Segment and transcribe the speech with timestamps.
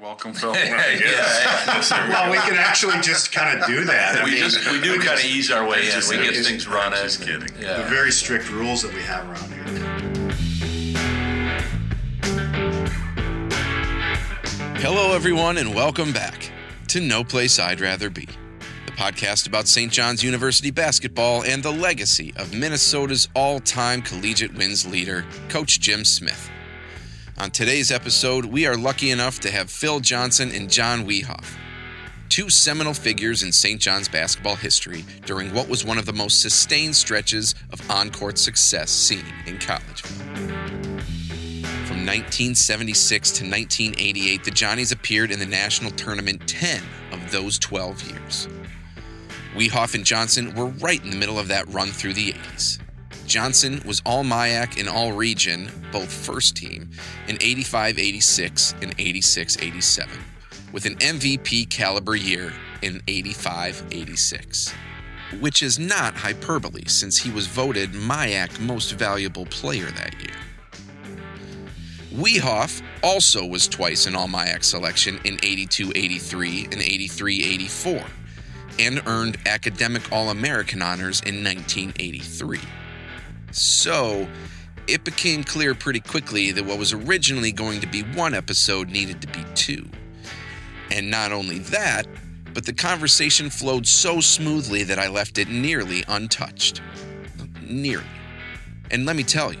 [0.00, 0.52] Welcome, Phil.
[0.54, 4.16] Well, we can actually just kind of do that.
[4.20, 5.92] I we mean, just we do kind of ease our way in.
[5.92, 6.98] just- We get just- things running.
[7.02, 7.46] just kidding.
[7.54, 7.88] the Yeah.
[7.88, 9.64] very strict rules that we have around here.
[14.80, 16.50] Hello, everyone, and welcome back
[16.88, 18.26] to No Place I'd Rather Be,
[18.86, 19.90] the podcast about St.
[19.92, 26.04] John's University basketball and the legacy of Minnesota's all time collegiate wins leader, Coach Jim
[26.04, 26.50] Smith.
[27.36, 31.56] On today's episode, we are lucky enough to have Phil Johnson and John Wiehoff,
[32.28, 33.80] two seminal figures in St.
[33.80, 38.38] John's basketball history during what was one of the most sustained stretches of on court
[38.38, 40.12] success seen in Collegeville.
[41.88, 48.12] From 1976 to 1988, the Johnnies appeared in the national tournament 10 of those 12
[48.12, 48.48] years.
[49.56, 52.83] Wiehoff and Johnson were right in the middle of that run through the 80s.
[53.26, 56.90] Johnson was all MIAC and all region, both first team,
[57.28, 60.18] in 85 86 and 86 87,
[60.72, 64.74] with an MVP caliber year in 85 86.
[65.40, 70.36] Which is not hyperbole since he was voted MIAC most valuable player that year.
[72.12, 78.04] Wiehoff also was twice an All MIAC selection in 82 83 and 83 84,
[78.78, 82.60] and earned academic All American honors in 1983.
[83.54, 84.28] So,
[84.86, 89.20] it became clear pretty quickly that what was originally going to be one episode needed
[89.22, 89.88] to be two.
[90.90, 92.06] And not only that,
[92.52, 96.82] but the conversation flowed so smoothly that I left it nearly untouched.
[97.62, 98.04] Nearly.
[98.90, 99.60] And let me tell you,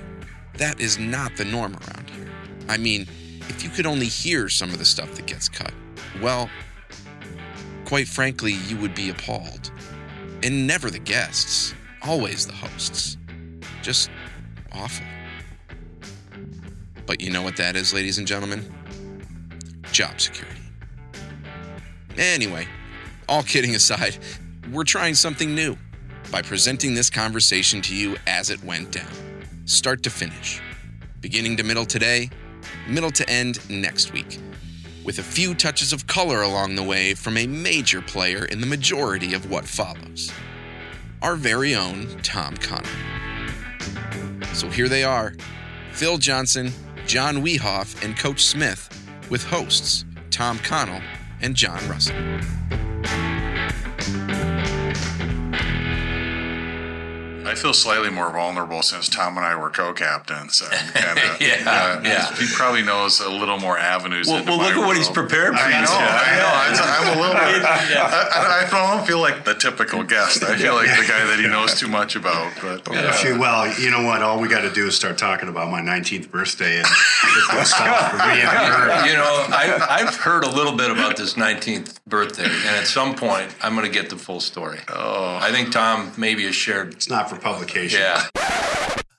[0.58, 2.28] that is not the norm around here.
[2.68, 3.02] I mean,
[3.48, 5.72] if you could only hear some of the stuff that gets cut,
[6.20, 6.50] well,
[7.84, 9.70] quite frankly, you would be appalled.
[10.42, 13.16] And never the guests, always the hosts.
[13.84, 14.08] Just
[14.72, 15.04] awful.
[17.04, 18.64] But you know what that is, ladies and gentlemen?
[19.92, 20.62] Job security.
[22.16, 22.66] Anyway,
[23.28, 24.16] all kidding aside,
[24.72, 25.76] we're trying something new
[26.32, 29.12] by presenting this conversation to you as it went down,
[29.66, 30.62] start to finish,
[31.20, 32.30] beginning to middle today,
[32.88, 34.38] middle to end next week,
[35.04, 38.66] with a few touches of color along the way from a major player in the
[38.66, 40.32] majority of what follows
[41.20, 43.13] our very own Tom Connell.
[44.54, 45.34] So here they are
[45.92, 46.72] Phil Johnson,
[47.06, 48.88] John Wiehoff, and Coach Smith
[49.28, 51.00] with hosts Tom Connell
[51.40, 52.14] and John Russett.
[57.54, 60.56] I feel slightly more vulnerable since Tom and I were co-captains.
[60.56, 62.34] So kind of, Yeah, yeah.
[62.34, 64.26] He probably knows a little more avenues.
[64.26, 65.86] Well, into well, look at what he's prepared for I you.
[65.86, 66.50] know, I know.
[66.50, 67.62] I'm, I'm a little bit.
[67.64, 70.42] I, I don't feel like the typical guest.
[70.42, 72.52] I feel like the guy that he knows too much about.
[72.60, 74.22] But If you- well, you know what?
[74.22, 77.64] All we got to do is start talking about my 19th birthday, and it will
[77.64, 78.38] stop for me.
[78.38, 83.14] You know, I, I've heard a little bit about this 19th birthday, and at some
[83.14, 84.80] point, I'm going to get the full story.
[84.88, 86.94] oh, I think Tom maybe has shared.
[86.94, 88.00] It's not for publication.
[88.00, 88.26] Yeah.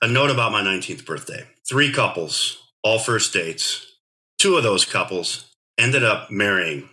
[0.02, 1.44] A note about my 19th birthday.
[1.66, 3.86] Three couples, all first dates.
[4.38, 6.88] Two of those couples ended up marrying.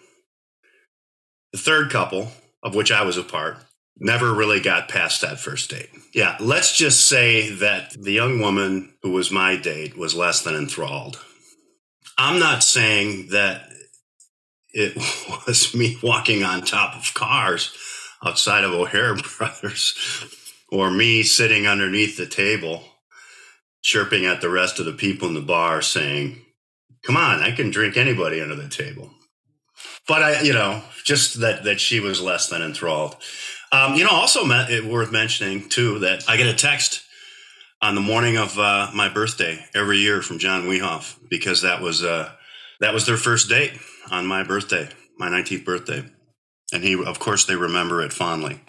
[1.51, 3.57] The third couple, of which I was a part,
[3.97, 5.89] never really got past that first date.
[6.13, 10.55] Yeah, let's just say that the young woman who was my date was less than
[10.55, 11.19] enthralled.
[12.17, 13.69] I'm not saying that
[14.69, 14.95] it
[15.47, 17.75] was me walking on top of cars
[18.25, 20.39] outside of O'Hare Brothers
[20.73, 22.83] or me sitting underneath the table
[23.83, 26.41] chirping at the rest of the people in the bar saying,
[27.03, 29.11] Come on, I can drink anybody under the table.
[30.07, 33.15] But I, you know, just that that she was less than enthralled.
[33.71, 37.03] Um, you know, also me- it worth mentioning too that I get a text
[37.81, 42.03] on the morning of uh, my birthday every year from John Wiehoff because that was
[42.03, 42.31] uh,
[42.79, 43.73] that was their first date
[44.09, 44.89] on my birthday,
[45.19, 46.03] my 19th birthday,
[46.73, 48.61] and he, of course, they remember it fondly.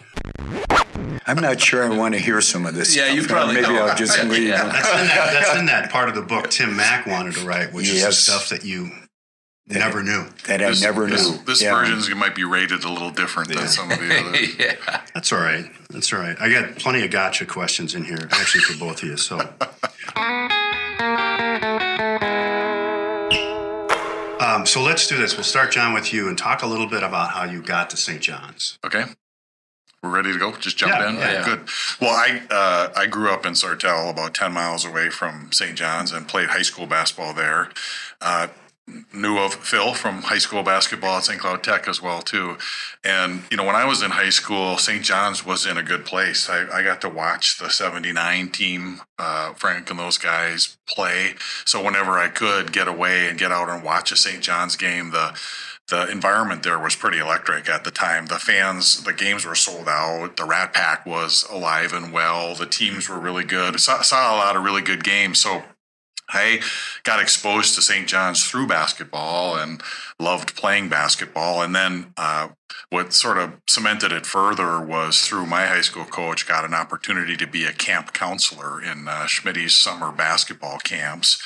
[1.27, 2.95] I'm not sure I want to hear some of this.
[2.95, 3.31] Yeah, you stuff.
[3.37, 3.89] probably maybe don't.
[3.89, 4.43] I'll just leave.
[4.49, 4.63] Yeah.
[4.63, 7.73] That's in that, that's in that part of the book Tim Mack wanted to write,
[7.73, 8.91] which is the stuff that you
[9.67, 10.25] never knew.
[10.47, 11.43] That I this, never this, knew.
[11.45, 11.73] This Yeah.
[11.73, 14.37] version might be rated a little different than some of the other.
[14.59, 15.01] yeah.
[15.15, 15.65] That's all right.
[15.89, 16.37] That's all right.
[16.39, 19.17] I got plenty of gotcha questions in here, actually, for both of you.
[19.17, 19.39] So,
[24.39, 25.35] um, so let's do this.
[25.35, 27.97] We'll start, John, with you and talk a little bit about how you got to
[27.97, 28.21] St.
[28.21, 28.77] John's.
[28.85, 29.05] Okay.
[30.05, 30.51] We're ready to go.
[30.57, 31.15] Just jump Yeah, in.
[31.15, 31.43] yeah.
[31.45, 31.61] Good.
[31.99, 35.75] Well, I uh, I grew up in Sartell, about ten miles away from St.
[35.75, 37.69] John's, and played high school basketball there.
[38.21, 38.47] Uh,
[39.11, 41.39] knew of Phil from high school basketball at St.
[41.41, 42.55] Cloud Tech as well too.
[43.03, 45.03] And you know, when I was in high school, St.
[45.03, 46.47] John's was in a good place.
[46.49, 51.33] I, I got to watch the '79 team, uh, Frank and those guys play.
[51.65, 54.43] So whenever I could get away and get out and watch a St.
[54.43, 55.35] John's game, the
[55.87, 58.25] the environment there was pretty electric at the time.
[58.25, 60.35] The fans, the games were sold out.
[60.35, 62.55] The Rat Pack was alive and well.
[62.55, 63.79] The teams were really good.
[63.79, 65.39] Saw, saw a lot of really good games.
[65.39, 65.63] So
[66.29, 66.61] I
[67.03, 68.07] got exposed to St.
[68.07, 69.81] John's through basketball and
[70.19, 71.61] loved playing basketball.
[71.61, 72.49] And then uh,
[72.89, 77.35] what sort of cemented it further was through my high school coach, got an opportunity
[77.37, 81.41] to be a camp counselor in uh, Schmitty's summer basketball camps.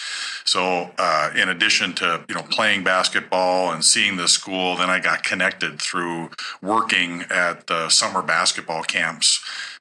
[0.45, 4.99] So, uh, in addition to you know playing basketball and seeing the school, then I
[4.99, 6.31] got connected through
[6.61, 9.39] working at the summer basketball camps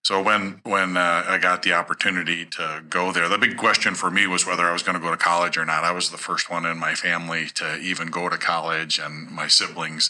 [0.09, 4.11] so when when uh, I got the opportunity to go there, the big question for
[4.11, 5.85] me was whether I was going to go to college or not.
[5.85, 9.49] I was the first one in my family to even go to college, and my
[9.49, 10.09] siblings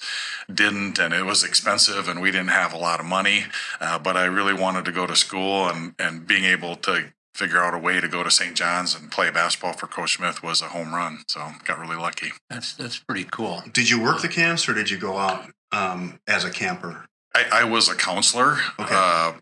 [0.52, 3.44] didn't, and it was expensive, and we didn't have a lot of money.
[3.80, 7.62] Uh, but I really wanted to go to school, and and being able to figure
[7.62, 8.56] out a way to go to St.
[8.56, 11.20] John's and play basketball for Coach Smith was a home run.
[11.28, 12.32] So got really lucky.
[12.50, 13.62] That's that's pretty cool.
[13.72, 17.06] Did you work the camps or did you go out um, as a camper?
[17.34, 18.58] I, I was a counselor.
[18.80, 18.90] Okay.
[18.90, 19.34] Uh,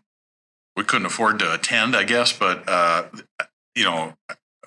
[0.75, 3.05] we couldn't afford to attend, I guess, but uh,
[3.73, 4.13] you know,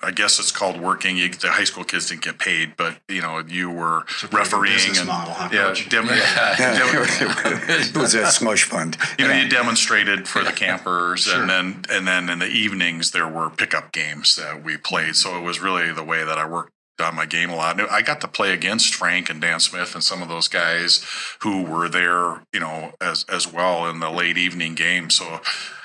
[0.03, 1.17] I guess it's called working.
[1.17, 4.27] You, the high school kids didn't get paid, but you know, you were It's a
[4.27, 5.89] refereeing and model, huh, yeah, Coach?
[5.89, 8.97] dem- it was a slush fund.
[9.19, 11.39] you know, you demonstrated for the campers, Sure.
[11.41, 15.15] and then and then in the evenings there were pickup games that we played.
[15.15, 16.71] So it was really the way that I worked
[17.01, 17.79] on my game a lot.
[17.79, 21.03] And I got to play against Frank and Dan Smith and some of those guys
[21.41, 25.09] who were there, you know, as as well in the late evening game.
[25.09, 25.41] So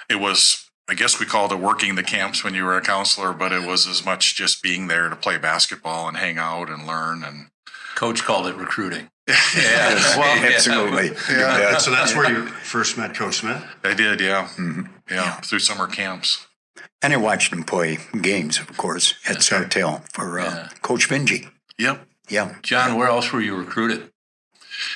[0.09, 0.63] it was.
[0.89, 3.67] I guess we called it working the camps when you were a counselor, but it
[3.67, 7.25] was as much just being there to play basketball and hang out and learn.
[7.25, 7.49] And
[7.97, 9.09] Coach called it recruiting.
[9.29, 10.51] Yes, Well, yeah.
[10.55, 11.09] absolutely.
[11.29, 11.59] Yeah.
[11.59, 11.79] Yeah.
[11.79, 13.63] So that's where you first met Coach Smith.
[13.83, 14.83] I did, yeah, Mm-hmm.
[15.11, 16.47] yeah, through summer camps.
[17.03, 20.69] And I watched him play games, of course, at Sartell for uh, Yeah.
[20.83, 21.51] Coach Vingy.
[21.79, 22.07] Yep.
[22.29, 22.55] Yeah.
[22.63, 24.11] John, where else were you recruited?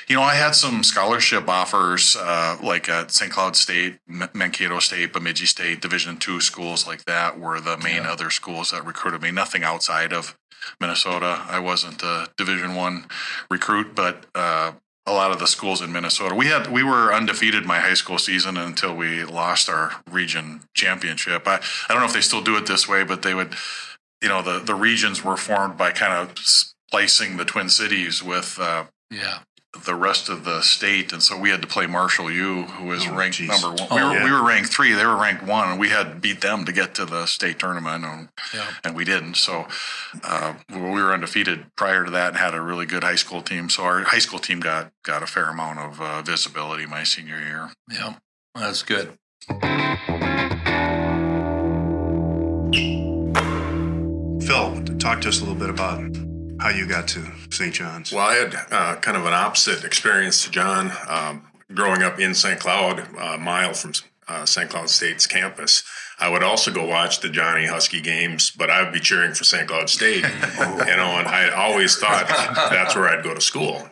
[0.08, 3.30] You know, I had some scholarship offers, uh, like at St.
[3.32, 8.30] Cloud State, Mankato State, Bemidji State, Division two schools like that were the main other
[8.30, 9.30] schools that recruited me.
[9.30, 10.36] Nothing outside of
[10.80, 11.42] Minnesota.
[11.48, 13.06] I wasn't a Division one
[13.50, 14.72] recruit, but uh,
[15.06, 16.34] a lot of the schools in Minnesota.
[16.34, 21.46] We had we were undefeated my high school season until we lost our region championship.
[21.46, 21.56] I,
[21.88, 23.54] I don't know if they still do it this way, but they would,
[24.22, 28.58] you know, the the regions were formed by kind of splicing the Twin Cities with.
[28.60, 29.40] Uh, Yeah.
[29.84, 33.06] The rest of the state, and so we had to play Marshall U, who was
[33.06, 33.48] Oh, ranked geez.
[33.48, 33.88] number one.
[33.90, 34.24] Oh, we were yeah.
[34.24, 36.72] we were ranked three; they were ranked one, and we had to beat them to
[36.72, 38.66] get to the state tournament, and, Yeah.
[38.84, 39.34] and we didn't.
[39.36, 39.68] So
[40.24, 43.70] uh, we were undefeated prior to that, and had a really good high school team.
[43.70, 47.38] So our high school team got got a fair amount of uh, visibility my senior
[47.38, 47.70] year.
[47.90, 48.14] Yeah.
[48.56, 49.16] That's good.
[54.42, 56.00] Phil, talk to us a little bit about
[56.60, 57.74] how you got to St.
[57.74, 58.12] John's.
[58.12, 60.92] Well, I had uh, kind of an opposite experience to John.
[61.08, 61.42] Um,
[61.74, 62.60] growing up in St.
[62.60, 63.92] Cloud, a mile from
[64.28, 64.68] uh, St.
[64.68, 65.82] Cloud State's campus,
[66.20, 69.44] I would also go watch the Johnny Husky games, but I would be cheering for
[69.44, 69.66] St.
[69.66, 70.22] Cloud State.
[70.22, 72.28] you know, and I always thought
[72.70, 73.88] that's where I'd go to school.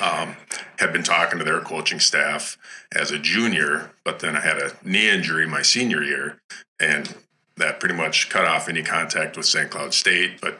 [0.00, 0.36] Um,
[0.78, 2.58] had been talking to their coaching staff
[2.96, 6.40] as a junior, but then I had a knee injury my senior year,
[6.80, 7.14] and
[7.56, 9.70] that pretty much cut off any contact with St.
[9.70, 10.40] Cloud State.
[10.40, 10.58] But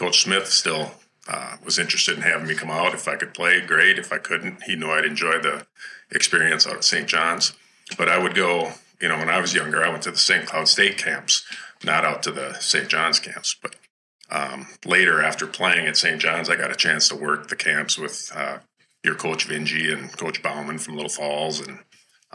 [0.00, 0.92] Coach Smith still
[1.28, 2.94] uh, was interested in having me come out.
[2.94, 3.98] If I could play, great.
[3.98, 5.66] If I couldn't, he knew I'd enjoy the
[6.10, 7.06] experience out at St.
[7.06, 7.52] John's.
[7.98, 10.46] But I would go, you know, when I was younger, I went to the St.
[10.46, 11.44] Cloud State camps,
[11.84, 12.88] not out to the St.
[12.88, 13.54] John's camps.
[13.60, 13.76] But
[14.30, 16.18] um, later, after playing at St.
[16.18, 18.60] John's, I got a chance to work the camps with uh,
[19.04, 21.80] your coach Vingy and Coach Bauman from Little Falls, and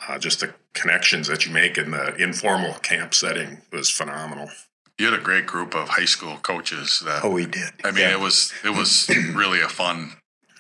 [0.08, 4.52] uh, just the connections that you make in the informal camp setting was phenomenal.
[4.98, 7.02] You had a great group of high school coaches.
[7.06, 7.72] That Oh, we did.
[7.84, 8.12] I mean, Yeah.
[8.14, 10.14] it was it was really a fun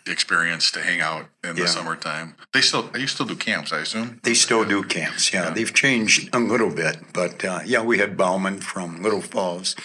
[0.08, 2.36] experience to hang out in the summertime.
[2.54, 4.20] They still you still do camps, I assume.
[4.24, 5.34] They still do camps.
[5.34, 9.76] Yeah, they've changed a little bit, but uh, yeah, we had Bauman from Little Falls,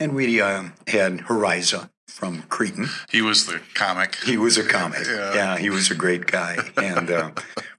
[0.00, 2.88] and we uh, had Horiza from Cretin.
[3.10, 4.16] He was the comic.
[4.24, 5.06] He was a comic.
[5.06, 5.34] Yeah.
[5.34, 7.30] Yeah, he was a great guy, and uh,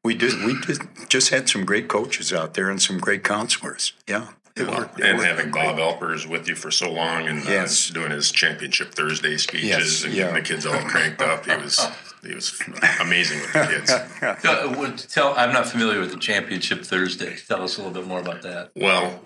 [0.04, 0.78] we did we did,
[1.10, 3.94] just had some great coaches out there and some great counselors.
[4.08, 4.28] Yeah,
[4.60, 5.00] it worked.
[5.00, 5.76] it and having great.
[5.76, 10.04] Bob Elpers with you for so long and uh, doing his championship Thursday speeches Yes,
[10.04, 10.24] and yeah.
[10.28, 11.46] getting the kids all cranked up.
[11.46, 11.88] He was
[12.24, 12.62] he was
[13.00, 13.92] amazing with the kids.
[14.46, 17.38] Uh, what- Tell, I'm not familiar with the Championship Thursday.
[17.48, 18.72] Tell us a little bit more about that.
[18.76, 19.22] Well,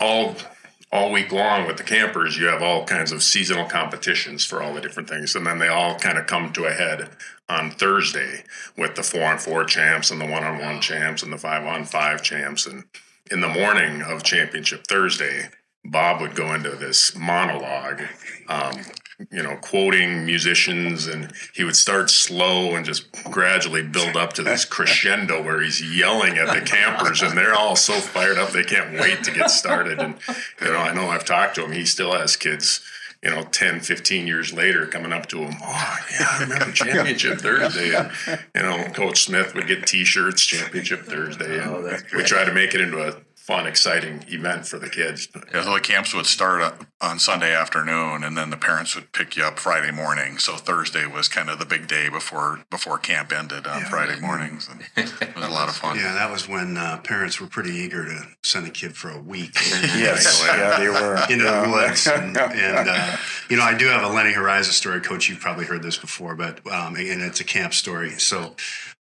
[0.00, 0.34] all
[0.90, 4.72] all week long with the campers, you have all kinds of seasonal competitions for all
[4.72, 7.10] the different things, and then they all kind of come to a head
[7.50, 8.42] on Thursday
[8.78, 11.66] with the four on four champs and the one on one champs and the five
[11.66, 12.66] on five champs.
[12.66, 12.84] And
[13.30, 15.48] in the morning of Championship Thursday,
[15.84, 18.02] Bob would go into this monologue,
[18.48, 18.74] um,
[19.30, 24.42] you know, quoting musicians, and he would start slow and just gradually build up to
[24.42, 28.62] this crescendo where he's yelling at the campers, and they're all so fired up they
[28.62, 29.98] can't wait to get started.
[29.98, 30.16] And
[30.60, 32.80] you know, I know I've talked to him; he still has kids.
[33.22, 37.38] You know, 10, 15 years later, coming up to him, oh, yeah, I remember Championship
[37.38, 37.94] Thursday.
[37.96, 38.12] And,
[38.54, 41.60] you know, Coach Smith would get t shirts, Championship Thursday.
[41.60, 45.26] Oh, and we try to make it into a fun, exciting event for the kids.
[45.54, 49.38] Yeah, so the camps would start on Sunday afternoon, and then the parents would pick
[49.38, 50.36] you up Friday morning.
[50.36, 54.68] So Thursday was kind of the big day before before camp ended on Friday mornings,
[54.68, 55.96] and it was a lot of fun.
[55.96, 59.20] Yeah, that was when uh, parents were pretty eager to send a kid for a
[59.20, 59.56] week.
[59.98, 61.16] Yes, yeah, they were.
[61.30, 62.06] into the woods.
[62.06, 63.16] And, and uh,
[63.48, 65.28] you know, I do have a Lenny Horizon story, Coach.
[65.28, 68.10] You've probably heard this before, but um, and it's a camp story.
[68.18, 68.54] So.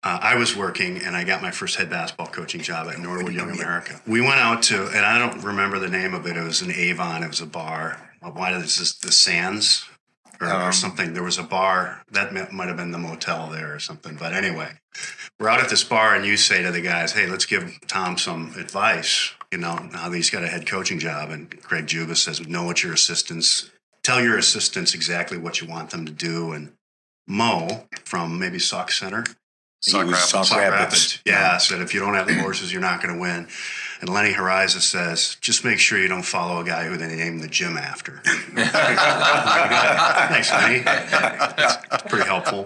[0.04, 3.34] Uh, I was working and I got my first head basketball coaching job at Norwood
[3.34, 4.02] Young America.
[4.08, 6.36] We went out to, and I don't remember the name of it.
[6.36, 7.22] It was an Avon.
[7.24, 8.10] It was a bar.
[8.22, 9.86] Why is this the Sands
[10.40, 11.14] or, or Um, something?
[11.14, 14.16] There was a bar that might have been the motel there or something.
[14.16, 14.72] But anyway,
[15.40, 18.18] we're out at this bar and you say to the guys, "Hey, let's give Tom
[18.18, 22.16] some advice." You know, now that he's got a head coaching job, and Greg Juba
[22.16, 23.70] says, "Know what your assistants
[24.02, 26.74] tell your assistants exactly what you want them to do." And
[27.28, 29.24] Mo from maybe Sauk Centre,
[29.86, 30.20] Was Rapids.
[30.20, 30.80] Sauk Sauk Rapids.
[30.80, 33.48] Rapids, yeah, said if you don't have the horses, you're not going to win.
[34.00, 37.42] And Lenny Horizon says, just make sure you don't follow a guy who they named
[37.42, 38.22] the gym after.
[38.26, 38.56] Thanks,
[40.52, 40.80] Lenny.
[40.80, 42.66] That's pretty helpful.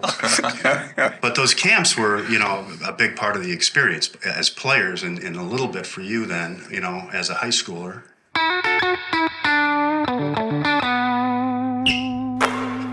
[1.22, 5.18] But those camps were, you know, a big part of the experience as players, and,
[5.20, 8.04] and a little bit for you then, you know, as a high schooler.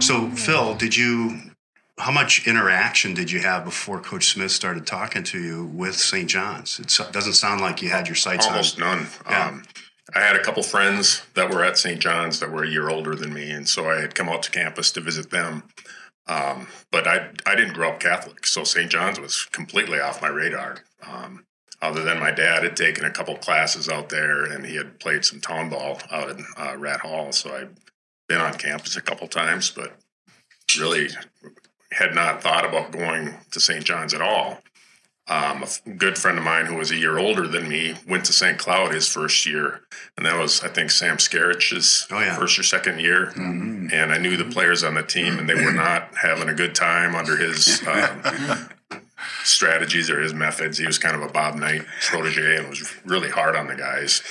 [0.01, 1.39] So, Phil, did you?
[2.03, 6.29] How much interaction did you have before Coach Smith started talking to you with St.
[6.29, 6.81] John's?
[6.81, 8.99] It doesn't sound like you had your sights Almost on.
[8.99, 9.07] none.
[9.31, 9.47] Yeah.
[9.47, 9.63] Um,
[10.13, 12.01] I had a couple friends that were at St.
[12.01, 14.51] John's that were a year older than me, and so I had come out to
[14.51, 15.63] campus to visit them.
[16.27, 18.91] Um, but I I didn't grow up Catholic, so St.
[18.91, 20.79] John's was completely off my radar.
[21.07, 21.47] Um,
[21.81, 25.25] other than my dad had taken a couple classes out there, and he had played
[25.25, 27.77] some town ball out in uh, Rat Hall, so I'd
[28.29, 29.93] been on campus a couple times, but
[30.81, 31.09] really
[31.97, 33.85] had not thought about going to St.
[33.85, 34.59] John's at all.
[35.29, 38.33] Um, a good friend of mine who was a year older than me went to
[38.33, 38.59] St.
[38.59, 39.83] Cloud his first year,
[40.17, 42.37] and that was I think Sam Skarich's Oh, yeah.
[42.37, 43.29] first or second year.
[43.37, 46.75] And I knew the players on the team, and they were not having a good
[46.75, 48.21] time under his um,
[49.45, 50.79] strategies or his methods.
[50.79, 54.23] He was kind of a Bob Knight protege and was really hard on the guys.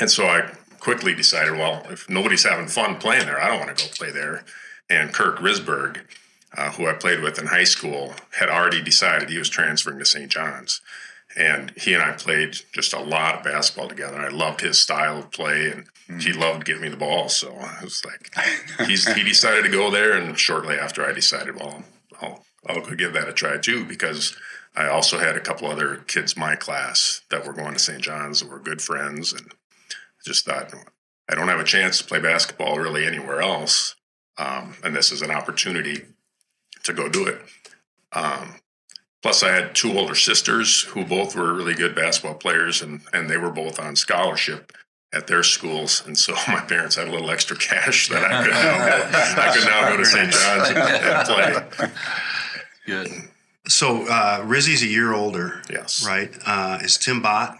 [0.00, 3.76] And so I quickly decided, well, if nobody's having fun playing there, I don't want
[3.76, 4.44] to go play there.
[4.88, 6.00] And Kirk Risberg,
[6.56, 10.04] uh, who I played with in high school, had already decided he was transferring to
[10.04, 10.30] St.
[10.30, 10.80] John's.
[11.36, 14.18] And he and I played just a lot of basketball together.
[14.18, 17.28] I loved his style of play, and he loved giving me the ball.
[17.28, 18.32] So I was like,
[18.86, 20.16] he's, he decided to go there.
[20.16, 21.82] And shortly after, I decided, well,
[22.20, 24.36] I'll, I'll go give that a try too, because
[24.76, 28.02] I also had a couple other kids my class that were going to St.
[28.02, 29.52] John's that were good friends, and
[30.24, 30.72] just thought
[31.28, 33.94] I don't have a chance to play basketball really anywhere else,
[34.36, 36.02] um, and this is an opportunity
[36.84, 37.40] to go do it.
[38.12, 38.56] Um,
[39.22, 43.28] plus, I had two older sisters who both were really good basketball players, and and
[43.28, 44.72] they were both on scholarship
[45.12, 48.52] at their schools, and so my parents had a little extra cash that I could
[48.52, 50.30] now go, I could now go to St.
[50.32, 51.26] John's and, and
[51.76, 51.88] play.
[52.86, 53.08] Good.
[53.66, 56.30] So uh, Rizzy's a year older, Yes, right?
[56.46, 57.56] Uh, is Tim Bott?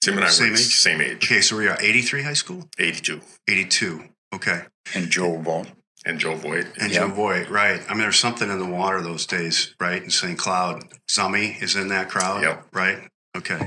[0.00, 0.58] Tim and I Same were age?
[0.76, 2.68] same age, Okay, so we are 83 high school?
[2.78, 4.02] eighty-two, 82.
[4.34, 4.62] Okay.
[4.94, 5.66] And Joe Ball.
[6.04, 6.66] And Joe Boyd.
[6.80, 7.00] And Yeah.
[7.00, 7.80] Joe Voigt, right.
[7.88, 10.02] I mean, there's something in the water those days, right?
[10.02, 10.38] In St.
[10.38, 10.84] Cloud.
[11.10, 12.66] Zummy is in that crowd, Yep.
[12.72, 12.98] right?
[13.36, 13.58] Okay.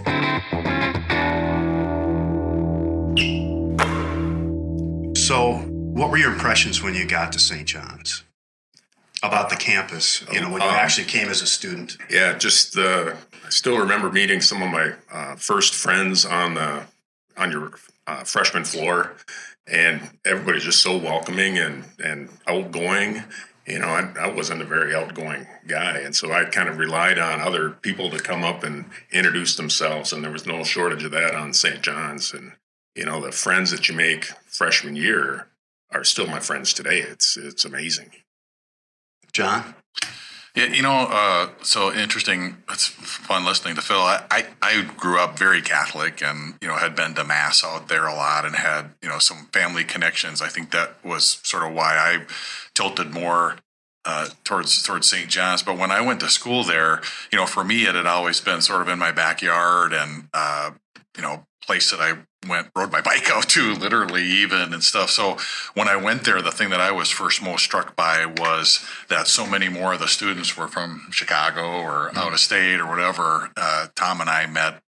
[5.15, 7.67] So, what were your impressions when you got to St.
[7.67, 8.23] John's?
[9.23, 11.97] About the campus, you know, when you Um, actually came as a student.
[12.09, 13.15] Yeah, just uh,
[13.45, 16.83] I still remember meeting some of my uh, first friends on the
[17.35, 17.71] on your
[18.05, 19.13] uh, freshman floor,
[19.67, 23.23] and everybody's just so welcoming and and outgoing.
[23.65, 27.19] You know, I, I wasn't a very outgoing guy, and so I kind of relied
[27.19, 31.11] on other people to come up and introduce themselves, and there was no shortage of
[31.11, 31.81] that on St.
[31.81, 32.33] John's.
[32.33, 32.53] And
[32.95, 35.47] you know, the friends that you make freshman year
[35.91, 36.99] are still my friends today.
[36.99, 38.11] It's it's amazing.
[39.33, 39.75] John?
[40.57, 42.57] Yeah, you know, uh, so interesting.
[42.67, 43.99] It's fun listening to Phil.
[43.99, 47.89] I, I, I grew up very Catholic and, you know, had been to mass out
[47.89, 50.41] there a lot and had, you know, some family connections.
[50.41, 52.25] I think that was sort of why I
[52.73, 53.57] tilted more
[54.03, 55.29] uh, towards towards St.
[55.29, 55.61] John's.
[55.61, 58.61] But when I went to school there, you know, for me, it had always been
[58.61, 60.71] sort of in my backyard and, uh,
[61.15, 62.13] you know, place that I
[62.47, 65.09] went rode my bike out to literally even and stuff.
[65.09, 65.37] So
[65.73, 69.27] when I went there, the thing that I was first most struck by was that
[69.27, 73.51] so many more of the students were from Chicago or out of state or whatever.
[73.57, 74.81] Uh, Tom and I met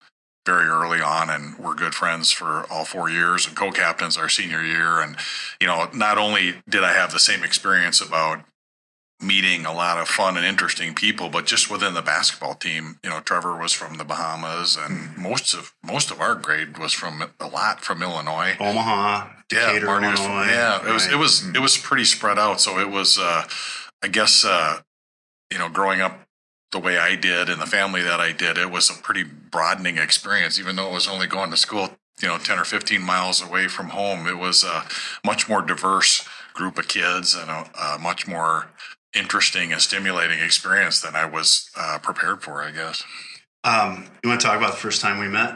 [0.45, 4.63] very early on and we're good friends for all four years and co-captains our senior
[4.63, 5.01] year.
[5.01, 5.17] And,
[5.59, 8.45] you know, not only did I have the same experience about
[9.21, 13.09] meeting a lot of fun and interesting people, but just within the basketball team, you
[13.09, 17.23] know, Trevor was from the Bahamas, and most of most of our grade was from
[17.39, 18.55] a lot from Illinois.
[18.59, 20.51] Omaha, Decatur, Marty was from- Illinois.
[20.51, 22.61] yeah, it was it was it was pretty spread out.
[22.61, 23.47] So it was, uh,
[24.03, 24.81] I guess, uh,
[25.51, 26.19] you know, growing up
[26.71, 29.97] the way I did and the family that I did, it was a pretty broadening
[29.97, 30.59] experience.
[30.59, 31.89] Even though it was only going to school,
[32.21, 34.85] you know, ten or fifteen miles away from home, it was a
[35.25, 38.67] much more diverse group of kids and a, a much more
[39.15, 42.61] interesting and stimulating experience than I was uh, prepared for.
[42.61, 43.03] I guess.
[43.63, 45.55] Um, you want to talk about the first time we met?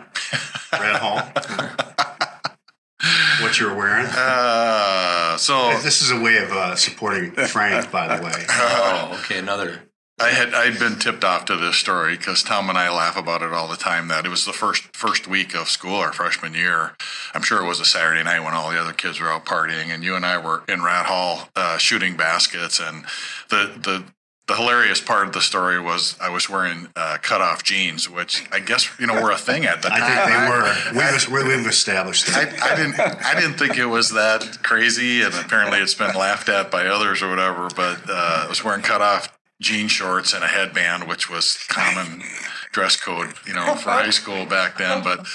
[0.74, 1.22] Red Hall.
[3.42, 4.08] what you were wearing?
[4.08, 8.46] Uh, so This is a way of uh, supporting Frank, by the way.
[8.50, 9.82] Oh, okay, another.
[10.22, 13.42] I had I'd been tipped off to this story because Tom and I laugh about
[13.42, 14.08] it all the time.
[14.08, 16.92] That it was the first first week of school, our freshman year.
[17.34, 19.88] I'm sure it was a Saturday night when all the other kids were out partying,
[19.90, 22.80] and you and I were in Rat Hall uh, shooting baskets.
[22.80, 23.06] And
[23.50, 24.04] the the
[24.46, 28.48] the hilarious part of the story was I was wearing uh, cut off jeans, which
[28.52, 30.04] I guess you know were a thing at the time.
[30.04, 31.34] I think they were.
[31.34, 32.62] We've, we've established I, that.
[32.62, 33.00] I didn't.
[33.00, 37.24] I didn't think it was that crazy, and apparently it's been laughed at by others
[37.24, 37.70] or whatever.
[37.76, 42.24] But uh, I was wearing cut off jean shorts and a headband, which was common
[42.74, 45.04] dress code, you know, for high school back then.
[45.04, 45.26] But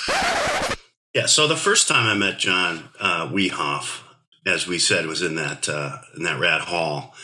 [1.15, 1.27] Yeah.
[1.27, 4.03] So the first time I met John uh, Wiehoff,
[4.47, 7.15] as we said, was in that uh, in that Rat Hall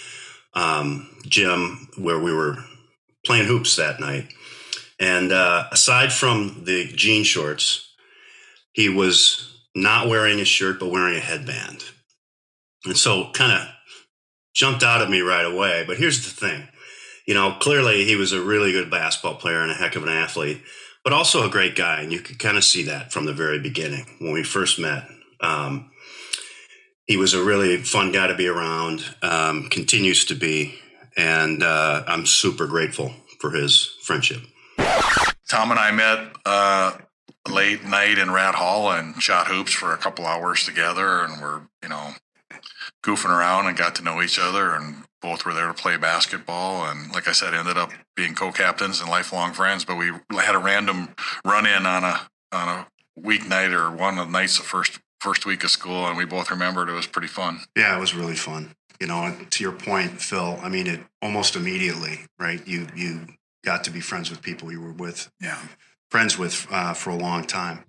[0.55, 2.57] um, gym where we were
[3.27, 4.33] playing hoops that night.
[4.99, 7.93] And uh, aside from the jean shorts,
[8.73, 11.83] he was not wearing a shirt but wearing a headband,
[12.85, 13.69] and so kind of
[14.55, 15.83] jumped out at me right away.
[15.87, 16.69] But here's the thing.
[17.27, 20.09] You know, clearly he was a really good basketball player and a heck of an
[20.09, 20.63] athlete
[21.05, 22.01] but also a great guy.
[22.01, 25.05] And you could kind of see that from the very beginning when we first met.
[25.41, 25.91] Um,
[27.07, 30.79] he was a really fun guy to be around, um, continues to be.
[31.17, 34.43] And uh, I'm super grateful for his friendship.
[35.49, 36.97] Tom and I met uh,
[37.51, 41.61] late night in Rat Hall and shot hoops for a couple hours together, and we're
[41.83, 42.13] you know
[43.05, 46.85] goofing around and got to know each other, and both were there to play basketball.
[46.87, 49.85] And like I said, ended up being co-captains and lifelong friends.
[49.85, 52.21] But we had a random run in on a
[52.53, 52.87] on a
[53.21, 56.51] weeknight or one of the nights the first first week of school, and we both
[56.51, 57.61] remembered it was pretty fun.
[57.77, 58.75] Yeah, it was really fun.
[59.01, 60.59] You know, to your point, Phil.
[60.63, 62.61] I mean, it almost immediately, right?
[62.67, 63.27] You you
[63.65, 65.59] got to be friends with people you were with, Yeah.
[66.11, 67.85] friends with uh, for a long time.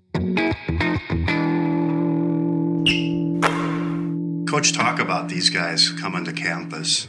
[4.47, 7.07] Coach, talk about these guys coming to campus.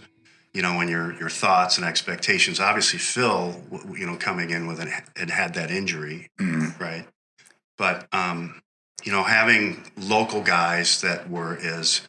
[0.54, 2.60] You know, and your your thoughts and expectations.
[2.60, 3.60] Obviously, Phil,
[3.98, 6.78] you know, coming in with an had had that injury, Mm.
[6.80, 7.06] right?
[7.76, 8.62] But um,
[9.02, 12.02] you know, having local guys that were as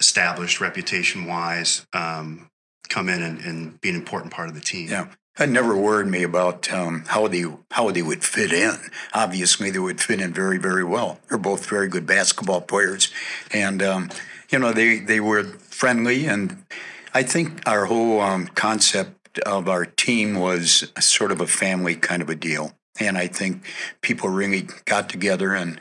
[0.00, 2.50] established reputation wise um,
[2.88, 4.90] come in and, and be an important part of the team.
[4.90, 5.06] Yeah.
[5.36, 8.74] That never worried me about um, how they how they would fit in.
[9.14, 11.20] Obviously, they would fit in very very well.
[11.28, 13.10] They're both very good basketball players,
[13.50, 14.10] and um,
[14.50, 16.26] you know they they were friendly.
[16.26, 16.64] And
[17.14, 22.22] I think our whole um, concept of our team was sort of a family kind
[22.22, 22.72] of a deal.
[23.00, 23.64] And I think
[24.02, 25.80] people really got together and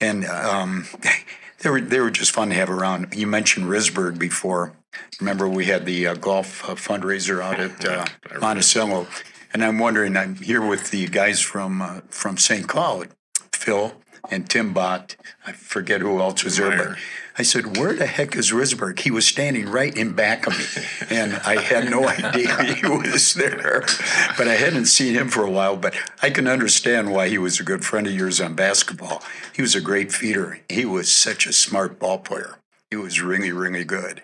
[0.00, 0.86] and um,
[1.60, 3.14] they were they were just fun to have around.
[3.14, 4.72] You mentioned Risberg before.
[5.20, 7.84] Remember we had the uh, golf uh, fundraiser out at
[8.32, 9.06] uh, Monticello,
[9.52, 10.16] and I'm wondering.
[10.16, 12.66] I'm here with the guys from uh, from St.
[12.66, 13.08] Cloud,
[13.60, 13.92] Phil
[14.30, 15.16] and Tim Bott.
[15.46, 16.98] I forget who else was there, but
[17.36, 20.64] I said, "Where the heck is Risberg?" He was standing right in back of me,
[21.10, 23.84] and I had no idea he was there.
[24.38, 25.76] But I hadn't seen him for a while.
[25.76, 29.22] But I can understand why he was a good friend of yours on basketball.
[29.54, 30.60] He was a great feeder.
[30.68, 32.56] He was such a smart ball player.
[32.90, 34.22] He was really, really good.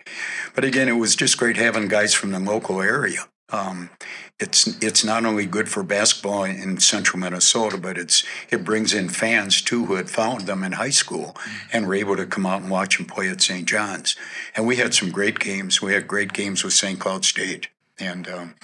[0.55, 3.29] But again, it was just great having guys from the local area.
[3.51, 3.91] Um,
[4.39, 9.09] it's it's not only good for basketball in central Minnesota, but it's it brings in
[9.09, 11.35] fans too who had found them in high school
[11.73, 13.67] and were able to come out and watch them play at St.
[13.67, 14.15] John's.
[14.55, 15.81] And we had some great games.
[15.81, 16.99] We had great games with St.
[16.99, 17.69] Cloud State.
[17.99, 18.55] And um,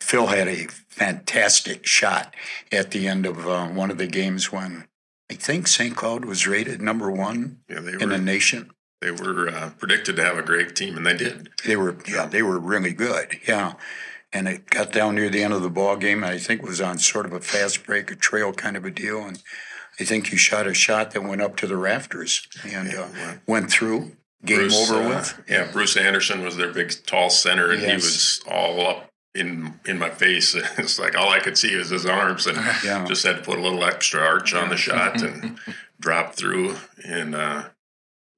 [0.00, 2.34] Phil had a fantastic shot
[2.70, 4.86] at the end of uh, one of the games when
[5.30, 5.96] I think St.
[5.96, 8.70] Cloud was rated number one Yeah, they in the nation.
[9.00, 11.48] they were uh, predicted to have a great team, and they did.
[11.64, 13.40] They were, yeah, they were really good.
[13.48, 13.72] Yeah.
[14.32, 16.24] And it got down near the end of the ball game.
[16.24, 18.90] I think it was on sort of a fast break, a trail kind of a
[18.90, 19.22] deal.
[19.26, 19.42] And
[20.00, 23.08] I think you shot a shot that went up to the rafters and uh,
[23.46, 24.12] went through.
[24.44, 25.42] Game Bruce, over uh, with.
[25.48, 29.98] Yeah, Bruce Anderson was their big, tall center, and he was all up in in
[30.00, 30.56] my face.
[30.78, 33.04] It's like all I could see was his arms, and Yeah.
[33.06, 35.58] just had to put a little extra arch on the shot and
[36.00, 36.74] drop through.
[37.04, 37.68] And uh,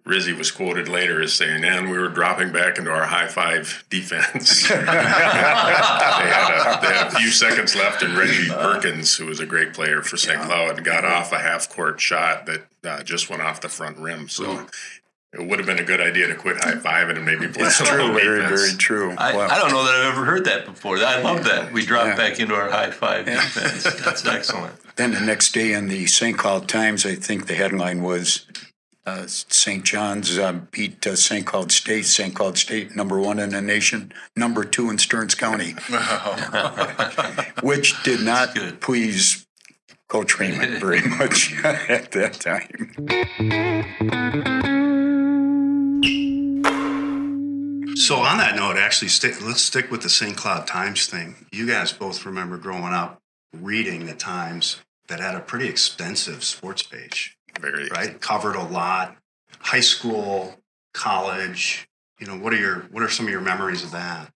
[0.07, 3.85] Rizzy was quoted later as saying, "And we were dropping back into our high five
[3.89, 9.41] defense." they, had a, they had a few seconds left, and Reggie Perkins, who was
[9.41, 10.41] a great player for St.
[10.43, 14.29] Cloud, got off a half court shot that uh, just went off the front rim.
[14.29, 14.67] So.
[15.37, 17.75] It would have been a good idea to quit high fiving and maybe play It's
[17.75, 18.03] some true.
[18.07, 18.61] home Very, defense.
[18.69, 19.17] very true.
[19.19, 20.97] I, Well, I don't know that I've ever heard that before.
[20.99, 21.73] I love that.
[21.73, 22.17] We dropped Yeah.
[22.17, 23.83] back into our high five defense.
[24.05, 24.75] That's excellent.
[24.95, 26.39] Then the next day in the St.
[26.39, 28.47] Cloud Times, I think the headline was
[29.07, 29.85] uh, St.
[29.85, 31.47] John's uh, beat uh, St.
[31.47, 32.07] Cloud State.
[32.07, 32.35] St.
[32.35, 35.73] Cloud State, number one in the nation, number two in Stearns County,
[37.63, 39.45] which did not please
[40.09, 42.93] Coach Raymond very much at that time.
[47.97, 50.37] So on that note, actually, stick, let's stick with the St.
[50.37, 51.47] Cloud Times thing.
[51.53, 53.21] You guys both remember growing up
[53.53, 58.21] reading the Times that had a pretty extensive sports page, Very right?
[58.21, 59.17] Covered a lot,
[59.61, 60.57] high school,
[60.93, 61.89] college.
[62.19, 64.31] You know, what are your what are some of your memories of that?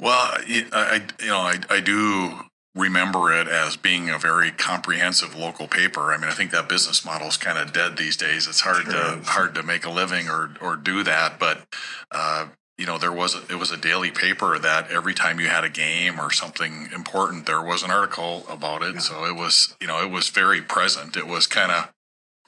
[0.00, 2.40] Well, I, I you know, I, I do
[2.74, 6.12] remember it as being a very comprehensive local paper.
[6.12, 8.48] I mean, I think that business model is kind of dead these days.
[8.48, 11.38] It's hard to hard to make a living or or do that.
[11.38, 11.66] But
[12.10, 12.46] uh,
[12.82, 15.62] you know, there was a, it was a daily paper that every time you had
[15.62, 19.00] a game or something important, there was an article about it.
[19.00, 21.16] So it was you know it was very present.
[21.16, 21.92] It was kind of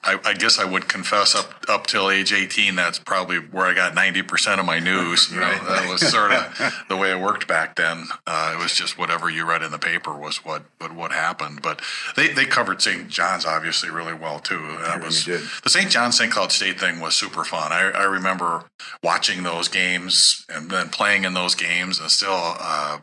[0.05, 2.75] I, I guess I would confess up up till age eighteen.
[2.75, 5.31] That's probably where I got ninety percent of my news.
[5.31, 5.67] You know, Right.
[5.67, 8.05] that was sort of the way it worked back then.
[8.27, 11.61] Uh, it was just whatever you read in the paper was what what, what happened.
[11.61, 11.81] But
[12.15, 13.07] they, they covered St.
[13.09, 14.59] John's obviously really well too.
[14.83, 15.41] That was did.
[15.63, 15.89] the St.
[15.89, 16.31] John St.
[16.31, 17.71] Cloud State thing was super fun.
[17.71, 18.65] I, I remember
[19.03, 22.55] watching those games and then playing in those games, and still.
[22.59, 22.99] Uh,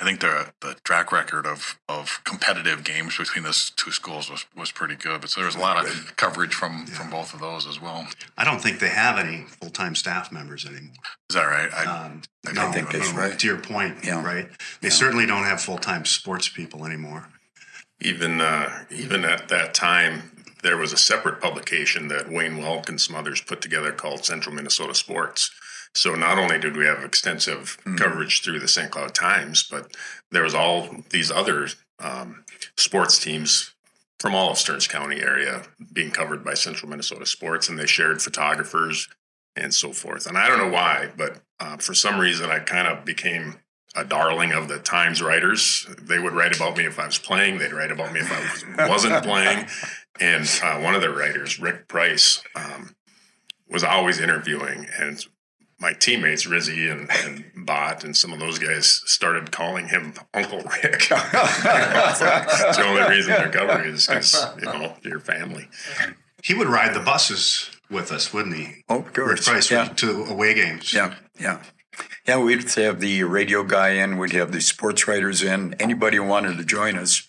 [0.00, 4.44] I think the the track record of, of competitive games between those two schools was,
[4.56, 5.20] was pretty good.
[5.20, 8.06] But so there was a lot of coverage from, from both of those as well.
[8.36, 10.94] I don't think they have any full time staff members anymore.
[11.30, 11.72] Is that right?
[11.72, 13.38] I, Um, I no, think that's no, right.
[13.38, 14.22] To your point, Yeah.
[14.24, 14.48] right?
[14.80, 17.28] They certainly don't have full time sports people anymore.
[18.00, 23.00] even uh, even at that time, there was a separate publication that Wayne Welk and
[23.00, 25.50] some others put together called Central Minnesota Sports.
[25.94, 28.90] So not only did we have extensive coverage through the St.
[28.90, 29.94] Cloud Times, but
[30.30, 31.68] there was all these other
[32.00, 32.44] um,
[32.76, 33.74] sports teams
[34.18, 38.22] from all of Stearns County area being covered by Central Minnesota Sports, and they shared
[38.22, 39.08] photographers
[39.54, 40.26] and so forth.
[40.26, 43.56] And I don't know why, but uh, for some reason, I kind of became
[43.94, 45.86] a darling of the Times writers.
[46.02, 47.58] They would write about me if I was playing.
[47.58, 49.66] They'd write about me if I was, wasn't playing.
[50.20, 52.96] And uh, one of the writers, Rick Price, um,
[53.68, 55.24] was always interviewing, and
[55.84, 60.62] my teammates Rizzy and, and Bott and some of those guys started calling him Uncle
[60.82, 61.08] Rick.
[61.10, 65.68] It's the only reason they're covering it is because you know your family.
[66.42, 68.82] He would ride the buses with us, wouldn't he?
[68.88, 69.48] Oh, of Rick course.
[69.48, 69.88] Price Yeah.
[69.88, 70.92] to away games.
[70.94, 71.62] Yeah, yeah.
[72.26, 75.74] Yeah, we'd have the radio guy in, we'd have the sports writers in.
[75.74, 77.28] Anybody who wanted to join us,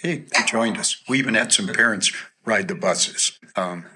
[0.00, 1.02] hey, they joined us.
[1.08, 2.12] We even had some parents
[2.44, 3.38] ride the buses.
[3.56, 3.86] Um,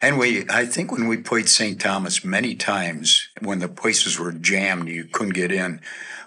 [0.00, 1.80] and we, I think when we played St.
[1.80, 5.80] Thomas many times, when the places were jammed, you couldn't get in,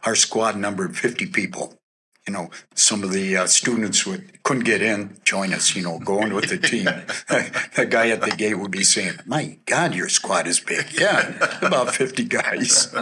[0.03, 1.75] our squad numbered 50 people.
[2.27, 5.75] You know, some of the uh, students would couldn't get in, join us.
[5.75, 6.85] You know, going with the team.
[7.75, 11.33] the guy at the gate would be saying, "My God, your squad is big." Yeah,
[11.63, 12.93] about fifty guys.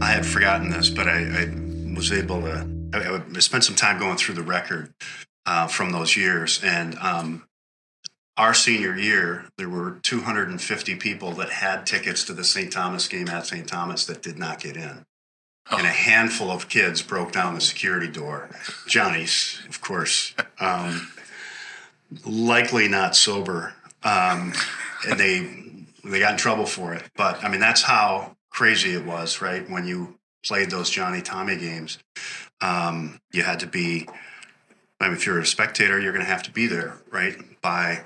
[0.00, 2.77] I had forgotten this, but I, I was able to.
[2.92, 4.92] I, I spent some time going through the record
[5.46, 7.48] uh, from those years, and um,
[8.36, 12.72] our senior year, there were 250 people that had tickets to the St.
[12.72, 13.66] Thomas game at St.
[13.66, 15.04] Thomas that did not get in.
[15.70, 18.48] And a handful of kids broke down the security door.
[18.86, 21.10] Johnny's, of course, um,
[22.24, 24.54] likely not sober, um,
[25.06, 25.64] and they
[26.04, 27.02] they got in trouble for it.
[27.16, 29.68] But I mean, that's how crazy it was, right?
[29.68, 30.17] When you
[30.48, 31.98] played those Johnny Tommy games,
[32.60, 34.08] um, you had to be.
[35.00, 37.36] I mean, if you're a spectator, you're going to have to be there, right?
[37.60, 38.00] By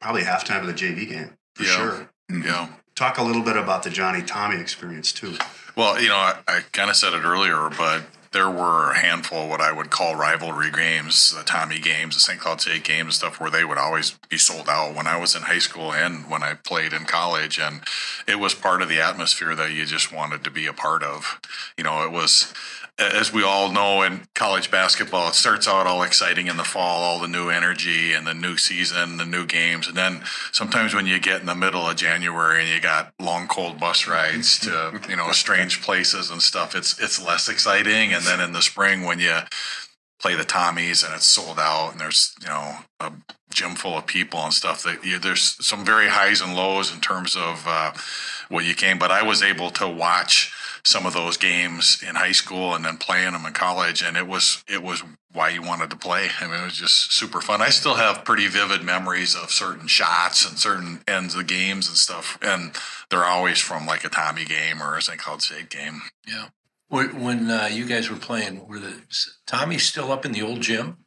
[0.00, 1.70] probably halftime of the JV game for Yeah.
[1.70, 2.08] sure.
[2.30, 2.68] Yeah.
[2.94, 5.36] Talk a little bit about the Johnny Tommy experience too.
[5.76, 8.02] Well, you know, I, I kind of said it earlier, but
[8.36, 12.20] there were a handful of what I would call rivalry games, the Tommy games, the
[12.20, 12.38] St.
[12.38, 15.40] Cloud State games stuff, where they would always be sold out when I was in
[15.40, 17.58] high school and when I played in college.
[17.58, 17.80] And
[18.28, 21.40] it was part of the atmosphere that you just wanted to be a part of.
[21.78, 22.52] You know, it was,
[22.98, 27.02] as we all know in college basketball, it starts out all exciting in the fall,
[27.02, 29.86] all the new energy and the new season, the new games.
[29.86, 33.48] And then sometimes when you get in the middle of January and you got long,
[33.48, 38.14] cold bus rides to, you know, strange places and stuff, it's, it's less exciting.
[38.14, 39.40] And then in the spring when you
[40.18, 43.12] play the Tommies and it's sold out and there's, you know, a
[43.52, 47.00] gym full of people and stuff that you, there's some very highs and lows in
[47.00, 47.92] terms of uh,
[48.48, 48.98] what you came.
[48.98, 50.54] But I was able to watch
[50.86, 54.26] some of those games in high school and then playing them in college, and it
[54.26, 56.28] was it was why you wanted to play.
[56.40, 57.60] I mean, it was just super fun.
[57.60, 61.96] I still have pretty vivid memories of certain shots and certain ends of games and
[61.96, 62.72] stuff, and
[63.10, 65.18] they're always from like a Tommy game or a St.
[65.18, 66.02] Cloud State game.
[66.26, 66.48] Yeah.
[66.88, 69.02] When, uh, you guys were playing, were the
[69.44, 70.98] Tommy still up in the old gym?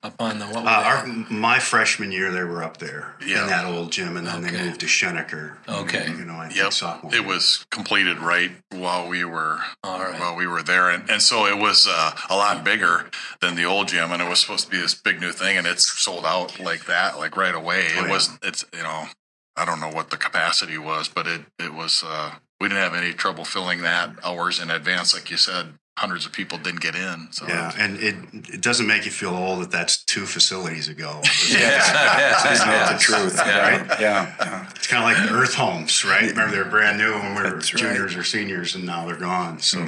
[0.00, 0.62] Up on the what?
[0.62, 3.42] Were Uh, our, my freshman year, they were up there Yeah.
[3.42, 4.56] in that old gym, and then Okay.
[4.56, 5.56] they moved to Schoenecker.
[5.68, 6.06] Okay.
[6.08, 7.12] You know, I think Yep, sophomore.
[7.14, 10.18] it was completed right while we were All right.
[10.20, 13.64] while we were there, and, and so it was uh, a lot bigger than the
[13.64, 16.24] old gym, and it was supposed to be this big new thing, and it's sold
[16.24, 17.88] out like that, like right away.
[17.96, 18.10] Oh, it yeah.
[18.12, 19.08] was it's you know
[19.56, 22.94] I don't know what the capacity was, but it it was uh, we didn't have
[22.94, 25.74] any trouble filling that hours in advance, like you said.
[25.98, 28.14] Hundreds of people didn't get in, so Yeah, and it
[28.54, 31.20] it doesn't make you feel old that that's two facilities ago.
[31.24, 33.34] Isn't that the truth?
[33.36, 33.58] Yeah.
[33.78, 34.00] Right?
[34.00, 34.34] Yeah.
[34.40, 34.70] yeah.
[34.76, 36.28] It's kind of like the Earth Homes, right?
[36.30, 37.82] Remember they were brand new when we were That's right.
[37.82, 39.58] juniors or seniors, and now they're gone.
[39.60, 39.78] So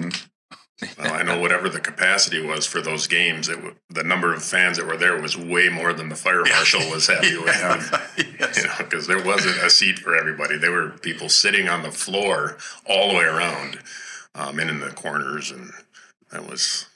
[0.98, 4.42] Well, I know whatever the capacity was for those games, it w- the number of
[4.42, 7.54] fans that were there was way more than the fire marshal was happy with.
[8.40, 8.56] yes.
[8.58, 10.56] You know, because there wasn't a seat for everybody.
[10.58, 13.78] There were people sitting on the floor all the way around,
[14.34, 15.70] um, and in the corners, and
[16.30, 16.86] that was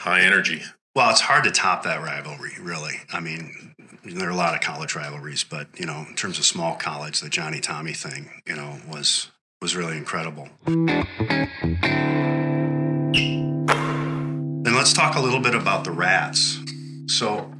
[0.00, 0.62] high energy.
[0.94, 2.96] Well, it's hard to top that rivalry, really.
[3.12, 3.74] I mean,
[4.04, 7.20] there are a lot of college rivalries, but you know, in terms of small college,
[7.20, 9.30] the Johnny Tommy thing, you know, was
[9.62, 10.48] was really incredible.
[14.64, 16.58] Then let's talk a little bit about the rats.
[17.06, 17.52] So,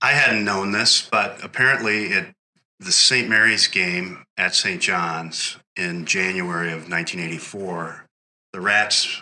[0.00, 2.34] I hadn't known this, but apparently, at
[2.78, 3.28] the St.
[3.28, 4.80] Mary's game at St.
[4.80, 8.06] John's in January of 1984,
[8.52, 9.20] the rats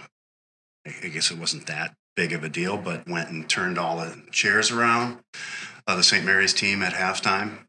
[1.03, 4.23] I guess it wasn't that big of a deal, but went and turned all the
[4.31, 5.19] chairs around
[5.87, 6.25] of the St.
[6.25, 7.67] Mary's team at halftime.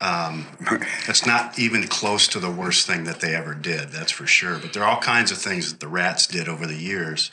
[0.00, 0.46] Um,
[1.08, 4.58] it's not even close to the worst thing that they ever did, that's for sure.
[4.58, 7.30] But there are all kinds of things that the Rats did over the years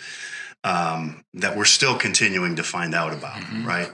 [0.64, 3.92] um, that we're still continuing to find out about, right?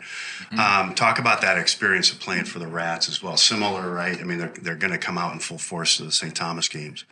[0.57, 3.35] Um, talk about that experience of playing for the Rats as well.
[3.35, 4.17] Similar, right?
[4.19, 6.33] I mean, they're, they're going to come out in full force to the St.
[6.33, 7.03] Thomas games.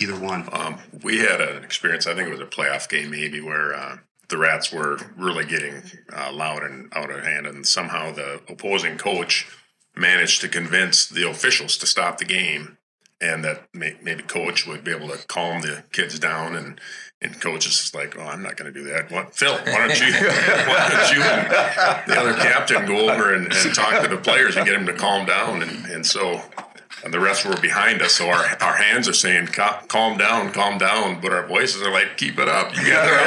[0.00, 0.48] Either one.
[0.52, 2.06] Um, we had an experience.
[2.06, 3.96] I think it was a playoff game, maybe, where uh,
[4.28, 8.96] the Rats were really getting uh, loud and out of hand, and somehow the opposing
[8.96, 9.46] coach
[9.94, 12.78] managed to convince the officials to stop the game,
[13.20, 16.80] and that may, maybe coach would be able to calm the kids down and.
[17.24, 19.08] And coach is just like, oh, I'm not going to do that.
[19.12, 19.52] What, Phil?
[19.52, 20.12] Why don't you?
[20.12, 24.56] why don't you and the other captain go over and, and talk to the players
[24.56, 25.62] and get them to calm down?
[25.62, 26.42] And, and so
[27.04, 28.14] and the rest were behind us.
[28.14, 31.20] So our, our hands are saying, calm down, calm down.
[31.20, 32.76] But our voices are like, keep it up.
[32.76, 33.20] You guys are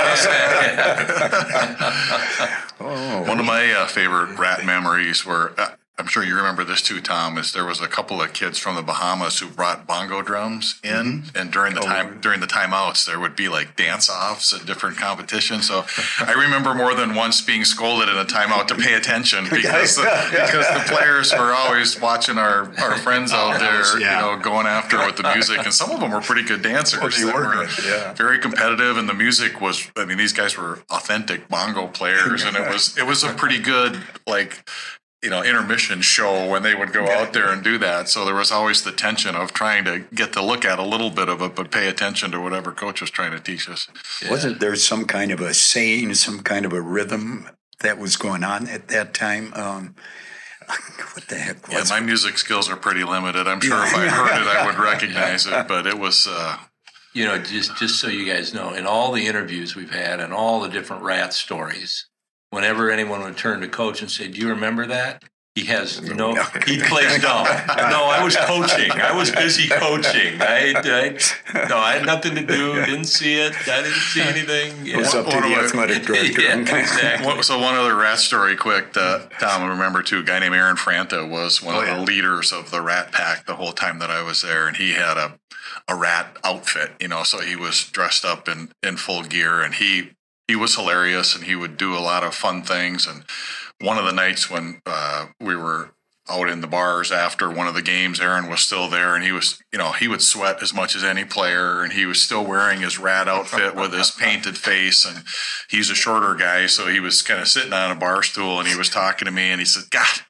[2.79, 3.27] awesome.
[3.27, 5.53] One of my uh, favorite rat memories were.
[5.97, 7.37] I'm sure you remember this too, Tom.
[7.37, 11.23] Is there was a couple of kids from the Bahamas who brought bongo drums in,
[11.33, 14.97] and during the time during the timeouts, there would be like dance offs and different
[14.97, 15.67] competitions.
[15.67, 15.85] So
[16.19, 20.01] I remember more than once being scolded in a timeout to pay attention because the,
[20.31, 24.19] because the players were always watching our, our friends out there, yeah.
[24.19, 27.17] you know, going after with the music, and some of them were pretty good dancers.
[27.17, 28.13] they were yeah.
[28.13, 29.89] very competitive, and the music was.
[29.95, 33.59] I mean, these guys were authentic bongo players, and it was it was a pretty
[33.59, 34.67] good like
[35.25, 38.07] you know intermission show when they would go out there and do that.
[38.07, 41.09] So there was always the tension of trying to get to look at a little
[41.09, 43.87] bit of it, but pay attention to whatever coach was trying to teach us.
[44.29, 47.49] Wasn't there some kind of a saying, some kind of a rhythm
[47.81, 49.51] that was going on at that time?
[49.55, 49.95] Um,
[51.13, 53.47] what the heck Yeah, was my music skills are pretty limited.
[53.47, 56.27] I'm sure if I heard it, I would recognize it, but it was.
[56.29, 56.57] Uh,
[57.13, 60.33] you know, just just so you guys know, in all the interviews we've had and
[60.33, 62.07] all the different rat stories,
[62.51, 65.23] whenever anyone would turn to coach and say, "Do you remember that?"
[65.55, 66.35] He has no.
[66.67, 67.45] He plays dumb.
[67.45, 68.91] No, I was coaching.
[68.91, 70.41] I was busy coaching.
[70.41, 72.73] I, I no, I had nothing to do.
[72.85, 73.53] Didn't see it.
[73.69, 74.73] I didn't see anything.
[74.85, 75.21] It's Yeah.
[75.21, 76.41] up to the athletic director.
[76.41, 77.41] Yeah, exactly.
[77.43, 78.91] So one other rat story, quick.
[78.93, 80.19] That Tom, I remember too.
[80.19, 81.95] A guy named Aaron Franta was one Oh, of yeah.
[81.95, 84.91] the leaders of the Rat Pack the whole time that I was there, and he
[84.91, 85.39] had a
[85.87, 86.91] a rat outfit.
[86.99, 90.11] You know, so he was dressed up in in full gear, and he
[90.47, 93.07] he was hilarious, and he would do a lot of fun things.
[93.07, 93.23] And
[93.81, 95.91] one of the nights when uh, we were
[96.27, 99.31] out in the bars after one of the games, Aaron was still there, and he
[99.31, 102.43] was, you know, he would sweat as much as any player, and he was still
[102.43, 105.23] wearing his rat outfit with his painted face, and
[105.69, 108.67] he's a shorter guy, so he was kind of sitting on a bar stool, and
[108.67, 110.21] he was talking to me, and he said, "God."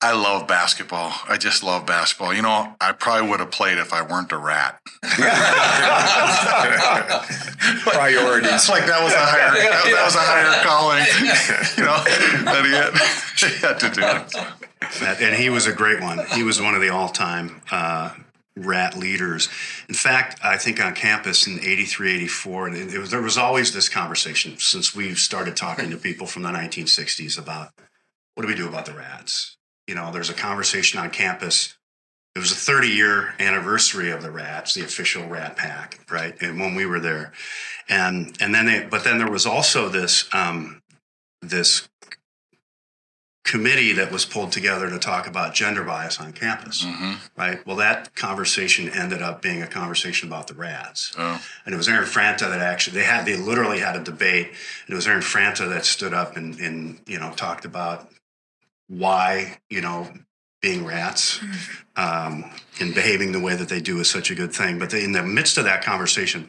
[0.00, 1.12] I love basketball.
[1.28, 2.32] I just love basketball.
[2.32, 4.80] You know, I probably would have played if I weren't a rat.
[7.82, 8.52] Priorities.
[8.52, 11.04] It's like that was a higher that, that was a higher calling,
[11.76, 11.98] you know,
[12.44, 12.94] that he had,
[13.50, 15.20] he had to do it.
[15.20, 16.24] And he was a great one.
[16.28, 18.14] He was one of the all-time uh,
[18.56, 19.48] rat leaders.
[19.88, 23.36] In fact, I think on campus in 83, 84, and it, it was, there was
[23.36, 27.72] always this conversation since we started talking to people from the 1960s about
[28.34, 29.57] what do we do about the rats?
[29.88, 31.76] You know, there's a conversation on campus.
[32.36, 36.40] It was a 30 year anniversary of the rats, the official rat pack, right?
[36.42, 37.32] And when we were there.
[37.88, 40.82] And, and then they, but then there was also this, um,
[41.40, 41.88] this
[43.44, 46.84] committee that was pulled together to talk about gender bias on campus,
[47.34, 47.66] right?
[47.66, 51.14] Well, that conversation ended up being a conversation about the rats.
[51.16, 51.42] Oh.
[51.64, 54.48] And it was Aaron Franta that actually, they had, they literally had a debate.
[54.48, 58.10] And it was Aaron Franta that stood up and, and you know, talked about
[58.88, 60.08] why, you know,
[60.60, 61.40] being rats
[61.96, 64.78] um, and behaving the way that they do is such a good thing.
[64.78, 66.48] But they, in the midst of that conversation,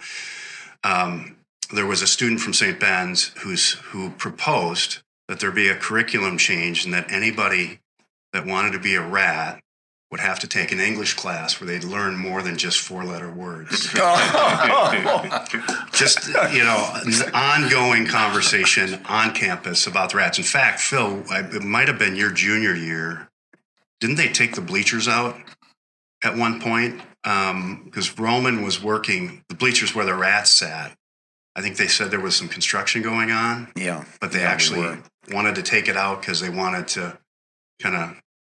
[0.83, 1.35] um,
[1.73, 2.79] there was a student from St.
[2.79, 7.79] Ben's who's who proposed that there be a curriculum change and that anybody
[8.33, 9.61] that wanted to be a rat
[10.11, 13.29] would have to take an English class where they'd learn more than just four letter
[13.31, 13.87] words.
[15.93, 20.37] just you know, an ongoing conversation on campus about the rats.
[20.37, 23.29] In fact, Phil, I- it might have been your junior year.
[23.99, 25.37] Didn't they take the bleachers out
[26.23, 27.01] at one point?
[27.25, 30.95] Um, because Roman was working the bleachers where the rats sat.
[31.55, 34.05] I think they said there was some construction going on, Yeah.
[34.21, 34.97] but they Yeah, actually
[35.31, 37.17] wanted to take it out because they wanted to
[37.81, 38.15] kind of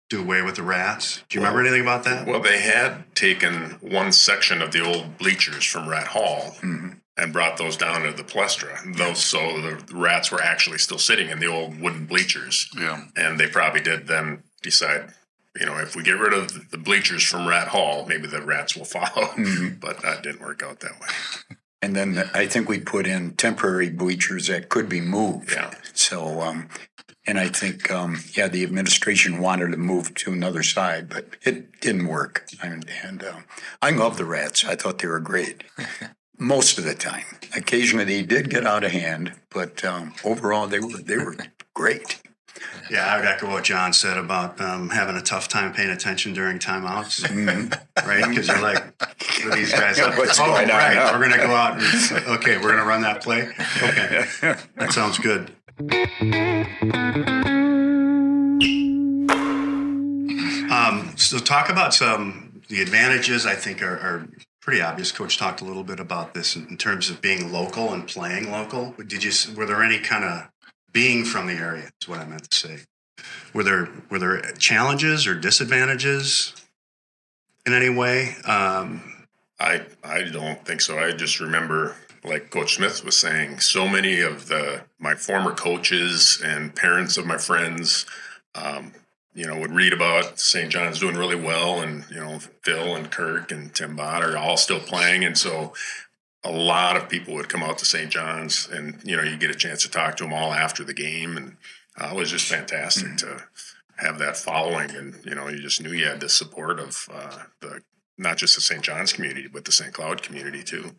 [0.10, 1.24] do away with the rats.
[1.30, 2.28] Do you remember anything about that?
[2.28, 6.90] Well, they had taken one section of the old bleachers from Rat Hall mm-hmm.
[7.18, 8.96] and brought those down to the Palestra.
[8.98, 12.70] Those so the rats were actually still sitting in the old wooden bleachers.
[12.78, 13.06] Yeah.
[13.16, 15.14] And they probably did then decide,
[15.60, 18.76] you know, if we get rid of the bleachers from Rat Hall, maybe the rats
[18.76, 19.28] will follow.
[19.28, 19.80] Mm-hmm.
[19.80, 21.08] But that didn't work out that way.
[21.84, 25.52] And then I think we put in temporary bleachers that could be moved.
[25.52, 25.74] Yeah.
[25.92, 26.70] So, um,
[27.28, 31.82] and I think, um, yeah, the administration wanted to move to another side, but it
[31.82, 32.48] didn't work.
[32.64, 33.40] And, and uh,
[33.82, 34.64] I love the rats.
[34.64, 35.66] I thought they were great
[36.40, 37.26] most of the time.
[37.54, 41.36] Occasionally they did get out of hand, but um, overall they were they were
[41.74, 42.23] great.
[42.94, 46.32] Yeah, I would echo what John said about um, having a tough time paying attention
[46.32, 47.28] during timeouts,
[48.06, 48.30] right?
[48.30, 49.98] Because you're like, what are these guys?
[50.00, 50.94] What's oh, going right.
[50.94, 51.82] now?" We're going to go out.
[51.82, 53.50] And, okay, we're going to run that play.
[53.82, 54.26] Okay,
[54.76, 55.52] that sounds good.
[60.72, 63.48] Um, so talk about some the advantages.
[63.48, 64.28] I think are, are
[64.62, 65.12] pretty obvious.
[65.12, 68.52] Coach talked a little bit about this in, in terms of being local and playing
[68.52, 68.94] local.
[69.08, 69.32] Did you?
[69.56, 70.53] Were there any kind of
[70.94, 71.90] being from the area?
[72.00, 72.80] Is what I meant to say.
[73.54, 76.54] Were there were there challenges or disadvantages
[77.66, 78.36] in any way?
[78.46, 79.26] Um,
[79.60, 80.98] I I don't think so.
[80.98, 86.42] I just remember, like Coach Smith was saying, so many of the my former coaches
[86.44, 88.06] and parents of my friends,
[88.56, 88.94] um,
[89.34, 90.72] you know, would read about St.
[90.72, 94.58] John's doing really well, and you know, Phil and Kirk and Tim Bott are all
[94.58, 95.74] still playing, and so
[96.44, 98.10] a lot of people would come out to St.
[98.10, 100.94] John's, and you know, you get a chance to talk to them all after the
[100.94, 101.58] game, and
[102.00, 103.44] uh, it was just fantastic to
[103.98, 107.44] have that following, and you know, you just knew you had the support of uh,
[107.62, 107.82] the
[108.18, 108.82] not just the St.
[108.82, 109.94] John's community, but the St.
[109.94, 110.92] Cloud community too.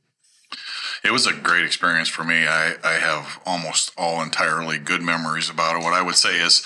[1.05, 2.47] It was a great experience for me.
[2.47, 5.85] I, I have almost all entirely good memories about it.
[5.85, 6.65] What I would say is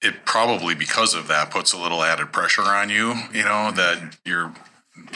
[0.00, 4.16] it probably because of that puts a little added pressure on you, you know, that
[4.24, 4.52] you're,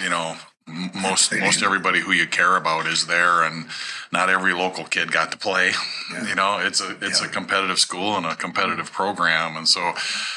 [0.02, 3.66] you know, most most everybody who you care about is there and
[4.12, 5.72] not every local kid got to play
[6.28, 9.92] you know it's a it's a competitive school and a competitive program and so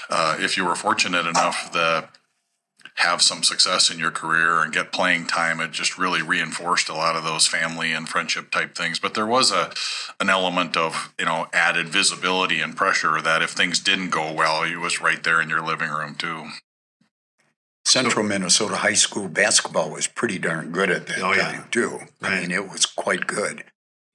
[0.10, 2.10] uh, if you were fortunate enough to
[2.98, 6.96] have some success in your career and get playing time, it just really reinforced a
[6.96, 9.00] lot of those family and friendship type things.
[9.00, 9.72] But there was a
[10.20, 14.68] an element of you know added visibility and pressure that if things didn't go well,
[14.68, 16.48] you was right there in your living room too.
[17.88, 21.52] Central Minnesota High School basketball was pretty darn good at that Oh, yeah.
[21.54, 22.02] time too.
[22.22, 22.42] I Right.
[22.42, 23.64] mean, it was quite good.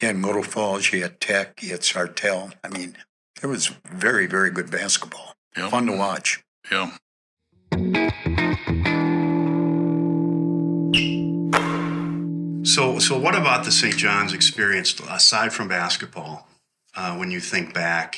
[0.01, 2.53] You had Little Falls, you had Tech, you had Sartell.
[2.63, 2.99] I mean,
[3.43, 5.37] it was very, very good basketball.
[5.57, 5.71] Yep.
[5.71, 6.43] Fun to watch.
[6.71, 6.91] Yeah.
[12.65, 13.97] So, so what about the St.
[13.97, 16.47] John's experience aside from basketball?
[16.95, 18.17] Uh, when you think back,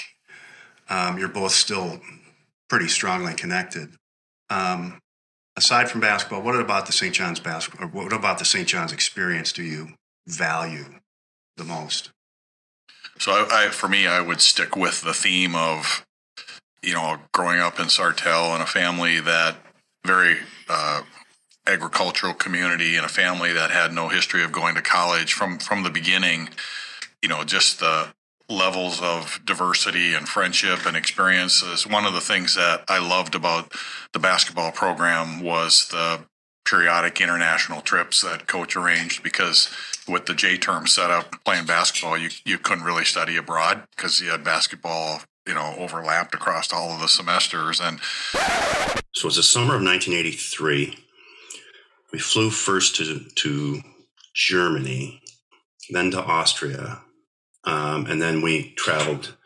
[0.89, 2.01] um, you're both still
[2.69, 3.95] pretty strongly connected.
[4.51, 4.99] Um,
[5.57, 7.15] aside from basketball, what about the St.
[7.15, 7.89] John's basketball?
[7.89, 8.67] What about the St.
[8.67, 9.91] John's experience do you
[10.27, 11.01] value
[11.57, 12.11] the most?
[13.19, 16.05] So I, I, for me, I would stick with the theme of,
[16.83, 19.57] you know, growing up in Sartell in a family that
[20.05, 20.39] very
[20.69, 21.03] uh,
[21.67, 25.83] agricultural community and a family that had no history of going to college from from
[25.83, 26.51] the beginning.
[27.23, 28.13] You know, just the
[28.49, 31.87] levels of diversity and friendship and experiences.
[31.87, 33.73] One of the things that I loved about
[34.13, 36.21] the basketball program was the
[36.65, 39.69] periodic international trips that coach arranged because
[40.09, 44.31] with the J term setup playing basketball, you, you couldn't really study abroad because you
[44.31, 47.81] had basketball, you know, overlapped across all of the semesters.
[47.81, 48.01] And
[49.13, 50.99] So it was the summer of 1983.
[52.13, 53.81] We flew first to, to
[54.35, 55.23] Germany,
[55.91, 57.01] then to Austria,
[57.65, 59.37] um, and then we traveled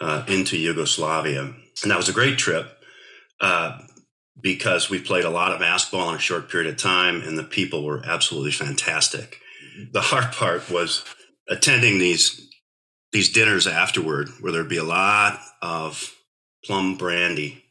[0.00, 1.54] uh, into Yugoslavia.
[1.82, 2.66] And that was a great trip
[3.40, 3.78] uh,
[4.40, 7.44] because we played a lot of basketball in a short period of time, and the
[7.44, 9.38] people were absolutely fantastic.
[9.92, 11.04] The hard part was
[11.48, 12.40] attending these
[13.12, 16.12] these dinners afterward, where there'd be a lot of
[16.64, 17.62] plum brandy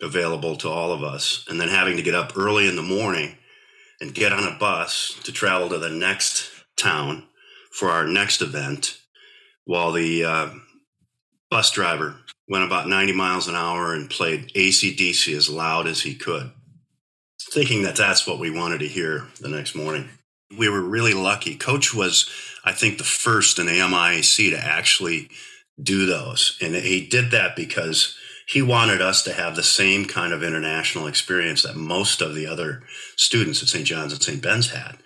[0.00, 3.36] available to all of us, and then having to get up early in the morning
[4.00, 7.24] and get on a bus to travel to the next town
[7.74, 8.98] for our next event,
[9.64, 10.50] while the uh,
[11.50, 12.14] bus driver
[12.48, 16.52] went about 90 miles an hour and played AC/DC as loud as he could,
[17.52, 20.08] thinking that that's what we wanted to hear the next morning.
[20.56, 21.56] We were really lucky.
[21.56, 22.30] Coach was,
[22.64, 25.28] I think, the first in MIAC to actually
[25.82, 26.56] do those.
[26.62, 28.16] And he did that because
[28.46, 32.46] he wanted us to have the same kind of international experience that most of the
[32.46, 32.82] other
[33.16, 33.84] students at St.
[33.84, 34.40] John's and St.
[34.40, 34.98] Ben's had.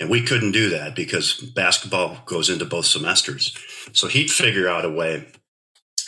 [0.00, 3.54] And we couldn't do that because basketball goes into both semesters.
[3.92, 5.26] So he'd figure out a way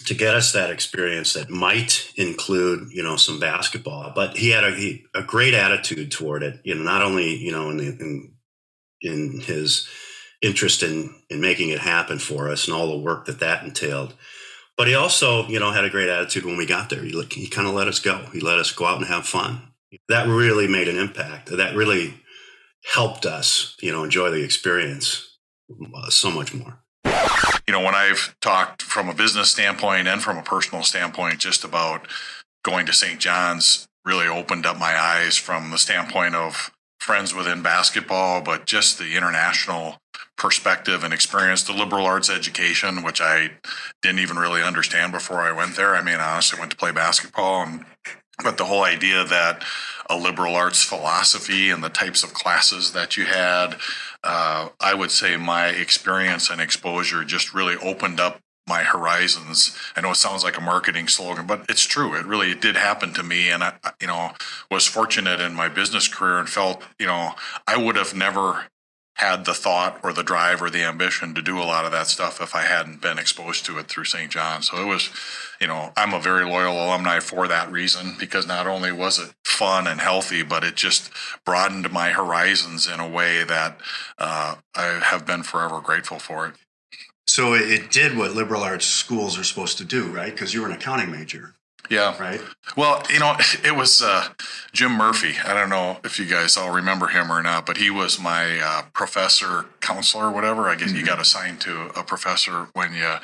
[0.06, 4.12] to get us that experience that might include, you know, some basketball.
[4.14, 6.60] But he had a, he, a great attitude toward it.
[6.64, 8.32] You know, not only you know in the, in
[9.02, 9.86] in his
[10.40, 14.14] interest in in making it happen for us and all the work that that entailed.
[14.76, 17.02] But he also, you know, had a great attitude when we got there.
[17.02, 18.26] He, he kind of let us go.
[18.32, 19.68] He let us go out and have fun.
[20.08, 21.50] That really made an impact.
[21.54, 22.14] That really
[22.84, 25.38] helped us, you know, enjoy the experience
[25.94, 26.78] uh, so much more.
[27.66, 31.64] you know, when I've talked from a business standpoint and from a personal standpoint, just
[31.64, 32.06] about
[32.64, 33.20] going to St.
[33.20, 36.70] John's really opened up my eyes from the standpoint of
[37.00, 39.98] friends within basketball, but just the international
[40.36, 43.50] perspective and experience, the liberal arts education, which I
[44.02, 45.94] didn't even really understand before I went there.
[45.94, 47.84] I mean, I honestly went to play basketball and
[48.42, 49.62] but the whole idea that
[50.12, 53.76] a liberal arts philosophy and the types of classes that you had,
[54.22, 59.76] uh, I would say my experience and exposure just really opened up my horizons.
[59.96, 62.14] I know it sounds like a marketing slogan, but it's true.
[62.14, 64.32] It really it did happen to me, and I, you know,
[64.70, 67.32] was fortunate in my business career and felt, you know,
[67.66, 68.66] I would have never
[69.16, 72.06] had the thought or the drive or the ambition to do a lot of that
[72.06, 74.30] stuff if I hadn't been exposed to it through St.
[74.30, 74.62] John.
[74.62, 75.10] So it was,
[75.60, 79.34] you know, I'm a very loyal alumni for that reason because not only was it
[79.62, 81.08] fun and healthy, but it just
[81.44, 83.78] broadened my horizons in a way that
[84.18, 86.54] uh, I have been forever grateful for it.
[87.28, 90.32] So it, did what liberal arts schools are supposed to do, right?
[90.32, 91.54] Because you were an accounting major,
[91.88, 92.20] Yeah.
[92.20, 92.40] right?
[92.76, 94.30] Well, you know, it was uh,
[94.72, 95.34] Jim Murphy.
[95.44, 98.58] I don't know if you guys all remember him or not, but he was my
[98.58, 100.68] uh, professor, counselor, whatever.
[100.68, 103.14] I guess you got assigned to a professor when you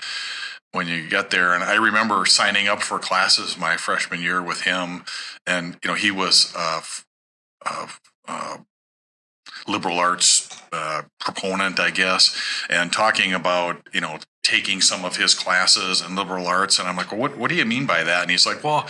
[0.73, 1.55] when you get there.
[1.55, 5.05] And I remember signing up for classes my freshman year with him,
[5.47, 6.83] and you know, he was a,
[7.65, 7.87] uh,
[8.27, 8.59] uh,
[9.67, 12.37] liberal arts uh, proponent, I guess,
[12.69, 16.97] and talking about you know taking some of his classes in liberal arts, and I'm
[16.97, 18.23] like, well, what what do you mean by that?
[18.23, 18.89] And he's like, well,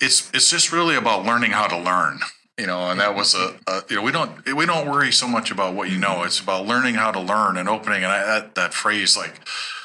[0.00, 2.20] it's it's just really about learning how to learn.
[2.58, 5.26] You know, and that was a, a you know we don't we don't worry so
[5.26, 6.24] much about what you know.
[6.24, 8.04] It's about learning how to learn and opening.
[8.04, 9.40] And I, that that phrase like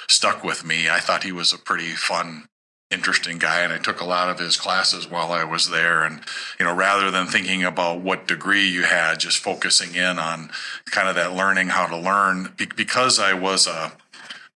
[0.07, 0.89] stuck with me.
[0.89, 2.47] I thought he was a pretty fun
[2.91, 6.21] interesting guy and I took a lot of his classes while I was there and
[6.59, 10.51] you know rather than thinking about what degree you had just focusing in on
[10.91, 13.91] kind of that learning how to learn be- because I was a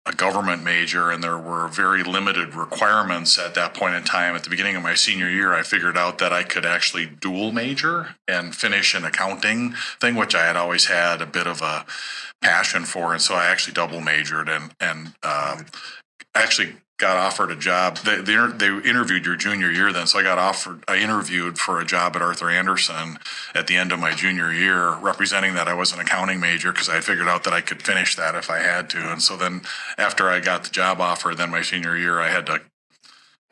[0.08, 4.36] a government major and there were very limited requirements at that point in time.
[4.36, 7.52] At the beginning of my senior year I figured out that I could actually dual
[7.52, 11.86] major and finish an accounting thing which I had always had a bit of a
[12.42, 13.12] passion for.
[13.12, 15.66] And so I actually double majored and and um,
[16.34, 17.98] actually got offered a job.
[17.98, 20.84] They, they, they interviewed your junior year then, so I got offered.
[20.88, 23.20] I interviewed for a job at Arthur Andersen
[23.54, 26.90] at the end of my junior year, representing that I was an accounting major because
[26.90, 29.12] I had figured out that I could finish that if I had to.
[29.12, 29.62] And so then,
[29.98, 32.62] after I got the job offer, then my senior year, I had to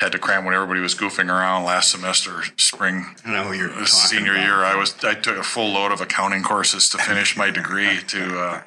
[0.01, 3.15] had to cram when everybody was goofing around last semester, spring.
[3.25, 4.43] I know who you're talking senior about.
[4.43, 4.55] year.
[4.55, 8.39] I was I took a full load of accounting courses to finish my degree to.
[8.39, 8.61] Uh,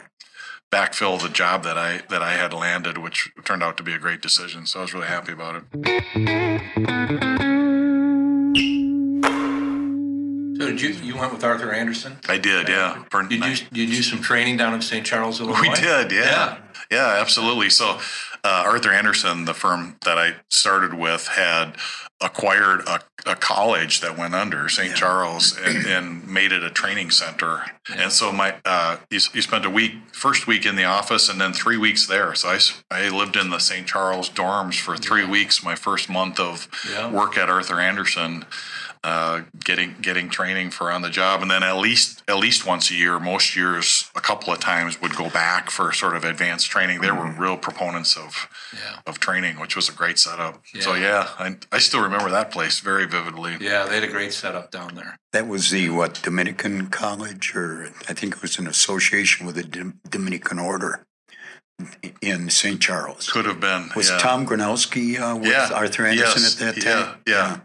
[0.71, 3.99] backfill the job that I that I had landed, which turned out to be a
[3.99, 4.66] great decision.
[4.66, 6.79] So I was really happy about it.
[10.59, 12.19] So did you you went with Arthur Andersen?
[12.29, 13.05] I did, yeah.
[13.29, 15.07] Did you did you do some training down in St.
[15.07, 15.61] Charles, Illinois?
[15.61, 16.21] We did, yeah.
[16.21, 16.59] Yeah.
[16.91, 17.69] Yeah, absolutely.
[17.69, 18.01] So,
[18.49, 21.77] uh, Arthur Andersen, the firm that I started with, had
[22.21, 24.95] acquired a, a college that went under St.
[24.97, 27.63] Charles and, and made it a training center.
[27.95, 31.39] And so my uh, you, you spent a week, first week in the office, and
[31.41, 32.35] then three weeks there.
[32.35, 32.59] So I,
[32.91, 33.87] I lived in the St.
[33.87, 35.63] Charles dorms for three weeks.
[35.63, 37.11] My first month of Yeah.
[37.11, 38.47] work at Arthur Andersen
[39.05, 42.91] uh, getting getting training for on the job, and then at least at least once
[42.91, 46.69] a year, most years, a couple of times would go back for sort of advanced
[46.71, 47.01] training.
[47.01, 48.99] They were real proponents of Yeah.
[49.07, 50.63] of training, which was a great setup.
[50.81, 51.29] So Yeah.
[51.39, 53.57] yeah, I, I still remember that place very vividly.
[53.61, 55.17] Yeah, they had a great setup down there.
[55.33, 59.63] That was the what Dominican College, or I think it was an association with the
[59.65, 61.05] Dom- Dominican Order
[62.21, 62.81] in St.
[62.81, 63.31] Charles.
[63.31, 63.91] Could have been.
[63.95, 64.19] Was yeah.
[64.19, 65.71] Tom Gronowski uh, with Yeah.
[65.73, 66.61] Arthur Andersen Yes.
[66.61, 67.17] at that Yeah, time?
[67.27, 67.35] yeah.
[67.35, 67.57] Yeah,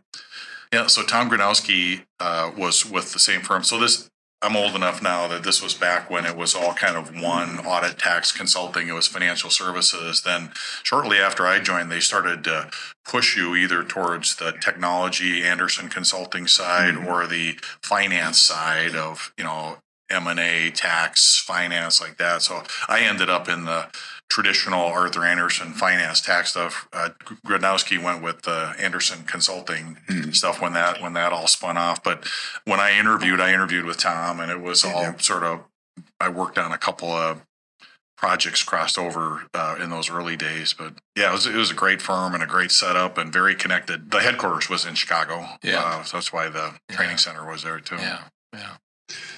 [0.87, 3.63] so Tom Gronowski uh, was with the same firm.
[3.63, 4.09] So this,
[4.41, 7.59] I'm old enough now that this was back when it was all kind of one
[7.59, 8.87] audit, tax, consulting.
[8.87, 10.23] It was financial services.
[10.23, 10.51] Then
[10.81, 12.71] shortly after I joined, they started to
[13.05, 19.43] push you either towards the technology Andersen consulting side or the finance side of you
[19.43, 19.77] know
[20.09, 22.41] M and A, tax, finance, like that.
[22.41, 23.87] So I ended up in the
[24.33, 26.87] traditional Arthur Andersen finance tax stuff.
[26.91, 27.09] Uh,
[27.45, 29.99] Gronowski went with the Andersen consulting
[30.31, 32.01] stuff when that when that all spun off.
[32.03, 32.27] But
[32.65, 35.65] when I interviewed, I interviewed with Tom, and it was all sort of.
[36.19, 37.43] I worked on a couple of
[38.17, 41.75] projects crossed over uh, in those early days, but yeah, it was it was a
[41.75, 44.09] great firm and a great setup and very connected.
[44.09, 45.79] The headquarters was in Chicago, Yeah.
[45.83, 46.95] uh, so that's why the Yeah.
[46.95, 47.97] training center was there too.
[47.97, 48.23] Yeah.
[48.51, 48.77] Yeah.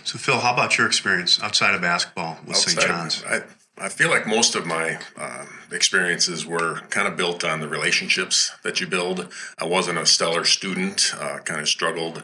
[0.05, 2.79] So, Phil, how about your experience outside of basketball with St.
[2.79, 3.23] John's?
[3.25, 3.41] I,
[3.77, 8.51] I feel like most of my um, experiences were kind of built on the relationships
[8.63, 9.27] that you build.
[9.57, 12.23] I wasn't a stellar student, uh, kind of struggled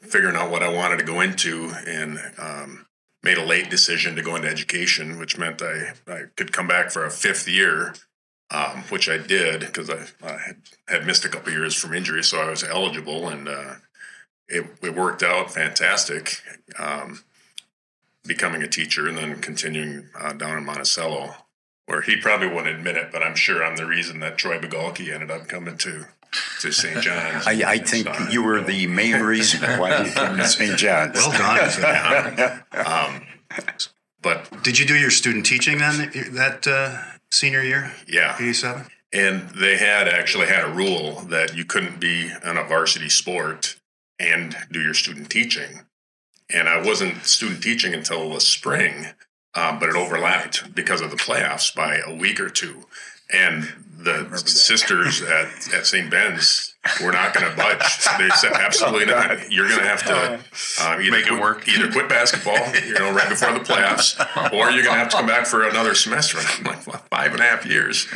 [0.00, 2.86] figuring out what I wanted to go into and um,
[3.22, 6.90] made a late decision to go into education, which meant I, I could come back
[6.90, 7.94] for a fifth year.
[8.50, 10.56] Um, which I did because I, I had,
[10.88, 13.74] had missed a couple years from injury, so I was eligible, and uh,
[14.48, 16.40] it, it worked out fantastic.
[16.78, 17.24] Um,
[18.28, 21.34] becoming a teacher and then continuing uh, down in Monticello,
[21.86, 25.12] where he probably wouldn't admit it, but I'm sure I'm the reason that Troy Bogolke
[25.12, 26.06] ended up coming to
[26.60, 27.00] to St.
[27.02, 27.46] John's.
[27.46, 30.76] I, I think you were the main reason why you came to St.
[30.84, 31.16] John's.
[31.16, 32.62] Well done.
[32.72, 33.22] Um,
[34.20, 36.98] but Did you do your student teaching then that uh,
[37.30, 38.86] senior year, yeah, 87?
[39.12, 43.76] and they had actually had a rule that you couldn't be on a varsity sport
[44.18, 45.80] and do your student teaching.
[46.50, 49.08] And I wasn't student teaching until the spring,
[49.54, 52.86] um, but it overlapped because of the playoffs by a week or two.
[53.32, 56.10] And the sisters at, at St.
[56.10, 58.06] Ben's were not going to budge.
[58.16, 59.52] They said, absolutely not.
[59.52, 60.40] You're going to have to
[60.80, 61.68] uh, either Make it quit- work.
[61.68, 64.18] Either quit basketball, you know, right before the playoffs,
[64.52, 66.38] or you're going to have to come back for another semester.
[66.38, 68.06] And I'm like, well, five and a half years.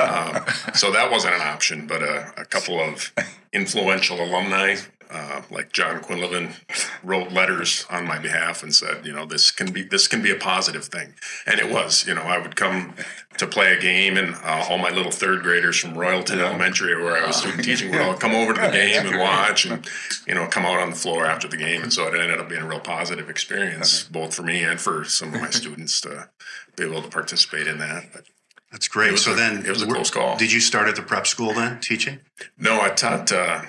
[0.00, 3.12] Um, so that wasn't an option, but a, a couple of
[3.52, 4.76] influential alumni,
[5.12, 6.54] uh, like John Quinlivan,
[7.04, 10.30] wrote letters on my behalf and said, you know, this can be this can be
[10.30, 11.14] a positive thing,
[11.46, 12.06] and it was.
[12.06, 12.94] You know, I would come
[13.38, 17.22] to play a game, and uh, all my little third graders from Royalton Elementary, where
[17.22, 19.86] I was student teaching, would all come over to the game and watch, and
[20.26, 22.48] you know, come out on the floor after the game, and so it ended up
[22.48, 26.30] being a real positive experience, both for me and for some of my students to
[26.76, 28.04] be able to participate in that.
[28.12, 28.24] But
[28.70, 29.18] That's great.
[29.18, 30.36] So a- then, it was a close call.
[30.36, 32.20] Did you start at the prep school then, teaching?
[32.58, 33.30] No, I taught.
[33.30, 33.62] Uh,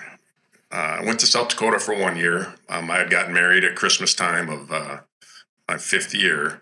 [0.73, 2.55] uh, I went to South Dakota for one year.
[2.67, 5.01] Um, I had gotten married at Christmas time of uh,
[5.67, 6.61] my fifth year,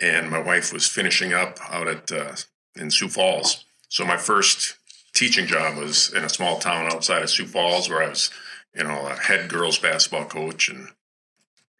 [0.00, 2.36] and my wife was finishing up out at uh,
[2.74, 3.66] in Sioux Falls.
[3.90, 4.78] So my first
[5.12, 8.30] teaching job was in a small town outside of Sioux Falls, where I was,
[8.74, 10.88] you know, a head girls basketball coach and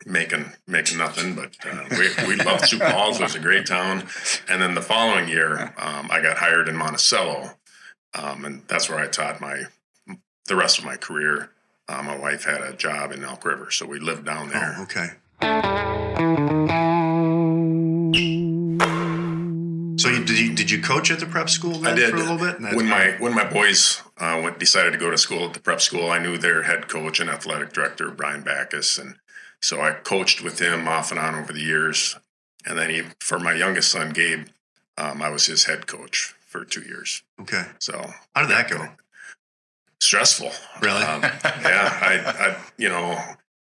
[0.05, 1.35] making making nothing.
[1.35, 4.07] But uh, we we loved Sioux Falls; it was a great town.
[4.51, 7.53] And then the following year, um, I got hired in Monticello,
[8.13, 9.63] um, and that's where I taught my
[10.47, 11.53] the rest of my career.
[11.91, 14.77] Uh, my wife had a job in Elk River, so we lived down there.
[14.79, 15.09] Oh, okay.
[19.99, 22.17] So you, did you did you coach at the prep school then I did for
[22.17, 22.61] a little bit?
[22.77, 25.81] When my when my boys uh, went decided to go to school at the prep
[25.81, 26.11] school.
[26.11, 29.17] I knew their head coach and athletic director Brian Backus, and
[29.61, 32.17] so I coached with him off and on over the years.
[32.65, 34.47] And then he, for my youngest son Gabe,
[34.97, 37.23] um, I was his head coach for two years.
[37.41, 37.65] okay.
[37.81, 38.91] So How did that go?
[40.01, 40.51] Stressful.
[40.83, 41.03] Really?
[41.03, 43.19] Um, yeah, I, I, you know,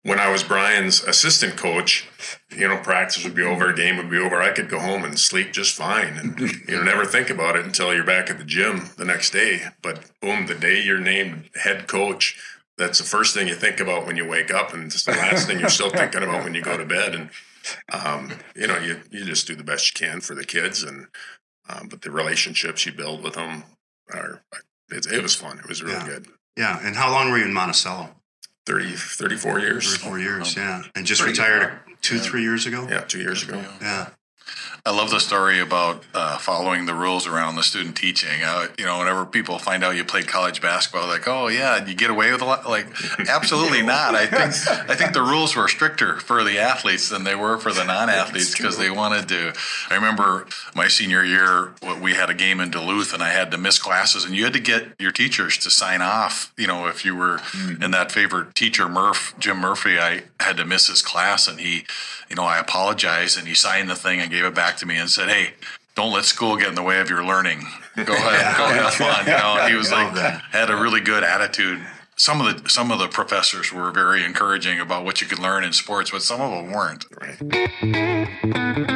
[0.03, 2.07] when I was Brian's assistant coach,
[2.55, 4.41] you know, practice would be over, game would be over.
[4.41, 7.65] I could go home and sleep just fine, and you know, never think about it
[7.65, 9.61] until you're back at the gym the next day.
[9.81, 12.37] But boom, the day you're named head coach,
[12.77, 15.47] that's the first thing you think about when you wake up, and it's the last
[15.47, 17.15] thing you're still thinking about when you go to bed.
[17.15, 17.29] And
[17.93, 21.07] um, you know, you you just do the best you can for the kids, and
[21.69, 23.63] um, but the relationships you build with them
[24.13, 24.43] are.
[24.93, 25.59] It, it was fun.
[25.59, 26.05] It was really Yeah.
[26.05, 26.27] good.
[26.57, 26.79] Yeah.
[26.85, 28.09] And how long were you in Monticello?
[28.65, 29.85] 30, 34 years.
[29.85, 30.55] Three or four years.
[30.57, 30.61] Oh.
[30.61, 30.83] Yeah.
[30.95, 32.87] And just retired two, three years ago.
[32.89, 33.63] Yeah, two years ago.
[33.81, 34.09] Yeah.
[34.85, 38.43] I love the story about uh, following the rules around the student teaching.
[38.43, 41.95] Uh, you know, whenever people find out you played college basketball, like, oh yeah, you
[41.95, 42.67] get away with a lot.
[42.67, 42.87] Like,
[43.29, 44.13] absolutely not.
[44.13, 47.71] I think I think the rules were stricter for the athletes than they were for
[47.71, 49.53] the non-athletes because they wanted to.
[49.89, 51.71] I remember my senior year,
[52.01, 54.51] we had a game in Duluth, and I had to miss classes, and you had
[54.51, 56.51] to get your teachers to sign off.
[56.57, 57.39] You know, if you were
[57.81, 61.85] in that favorite teacher, Murph Jim Murphy, I had to miss his class, and he,
[62.29, 64.97] you know, I apologized, and he signed the thing and gave it back to me
[64.97, 65.53] and said, "Hey,
[65.95, 67.65] don't let school get in the way of your learning.
[67.95, 70.41] Go ahead, go have fun." You know, he was like that.
[70.51, 71.85] had a really good attitude.
[72.15, 75.63] Some of the some of the professors were very encouraging about what you could learn
[75.63, 77.05] in sports, but some of them weren't.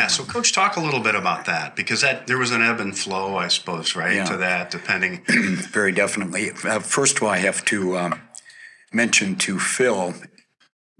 [0.00, 0.06] Yeah.
[0.06, 2.96] So, coach, talk a little bit about that because that there was an ebb and
[2.96, 4.14] flow, I suppose, right?
[4.16, 4.24] Yeah.
[4.26, 5.22] To that, depending.
[5.28, 6.50] Very definitely.
[6.64, 8.20] Uh, first of all, I have to um,
[8.92, 10.14] mention to Phil.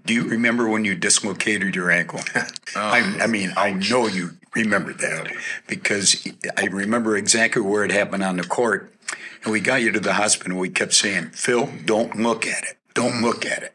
[0.05, 2.21] Do you remember when you dislocated your ankle?
[2.75, 5.31] I, I mean, I know you remember that
[5.67, 6.27] because
[6.57, 8.93] I remember exactly where it happened on the court.
[9.43, 10.53] And we got you to the hospital.
[10.53, 12.77] And we kept saying, "Phil, don't look at it.
[12.93, 13.73] Don't look at it."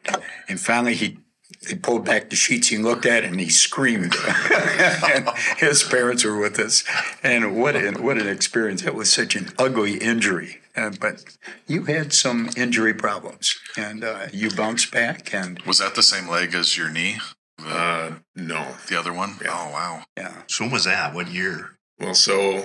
[0.48, 1.18] And finally, he
[1.66, 2.68] they pulled back the sheets.
[2.68, 4.14] He looked at it and he screamed.
[5.04, 6.84] and his parents were with us,
[7.22, 8.82] and what an what an experience!
[8.82, 10.60] That was such an ugly injury.
[10.76, 11.24] Uh, but
[11.66, 15.32] you had some injury problems, and uh, you bounced back.
[15.32, 17.16] And Was that the same leg as your knee?
[17.64, 18.74] Uh, no.
[18.88, 19.36] The other one?
[19.48, 20.02] Oh wow.
[20.16, 21.14] yeah, So, when was that?
[21.14, 21.70] What year?
[21.98, 22.64] Well, so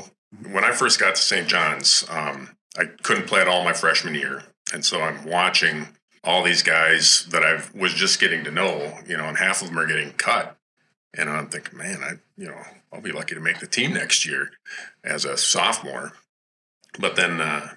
[0.51, 1.47] when I first got to St.
[1.47, 4.43] John's, um, I couldn't play at all my freshman year.
[4.73, 5.87] And so I'm watching
[6.23, 9.69] all these guys that I was just getting to know, you know, and half of
[9.69, 10.57] them are getting cut.
[11.13, 12.61] And I'm thinking, man, I, you know,
[12.93, 14.51] I'll be lucky to make the team next year
[15.03, 16.13] as a sophomore.
[16.99, 17.69] But then uh,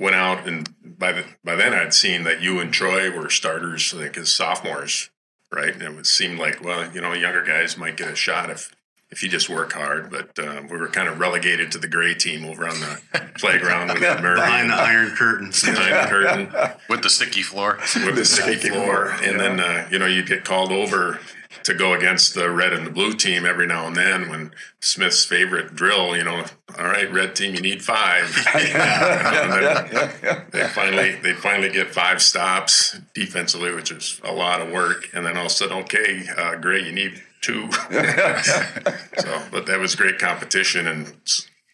[0.00, 3.94] went out, and by the by then I'd seen that you and Troy were starters,
[3.94, 5.10] I think, as sophomores,
[5.52, 5.72] right?
[5.72, 8.74] And it would seem like, well, you know, younger guys might get a shot if
[9.10, 10.10] if you just work hard.
[10.10, 13.00] But uh, we were kind of relegated to the gray team over on the
[13.38, 15.62] playground with Murray Behind the Iron Curtains.
[15.64, 17.78] behind the curtain With the sticky floor.
[18.06, 21.20] with the sticky floor, and then uh, you know you'd get called over
[21.64, 25.24] to go against the red and the blue team every now and then when Smith's
[25.24, 26.44] favorite drill, you know,
[26.78, 28.34] all right, red team, you need five.
[28.54, 34.70] And then they finally they finally get five stops defensively, which is a lot of
[34.70, 37.70] work, and then all of a sudden, okay, uh, Gray, you need two.
[37.72, 41.12] so, but that was great competition, and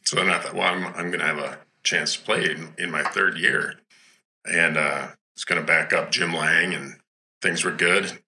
[0.05, 2.75] so then I thought, well, I'm I'm going to have a chance to play in,
[2.79, 3.75] in my third year,
[4.45, 6.97] and uh, was going to back up Jim Lang, and
[7.43, 8.19] things were good.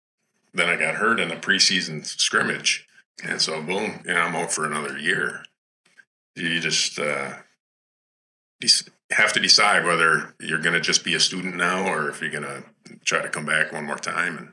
[0.59, 2.87] Then I got hurt in a preseason scrimmage,
[3.25, 5.45] and so boom, you know, I'm out for another year.
[6.37, 7.33] You just uh,
[9.11, 12.31] have to decide whether you're going to just be a student now, or if you're
[12.31, 12.65] going to
[13.05, 14.37] try to come back one more time.
[14.39, 14.49] And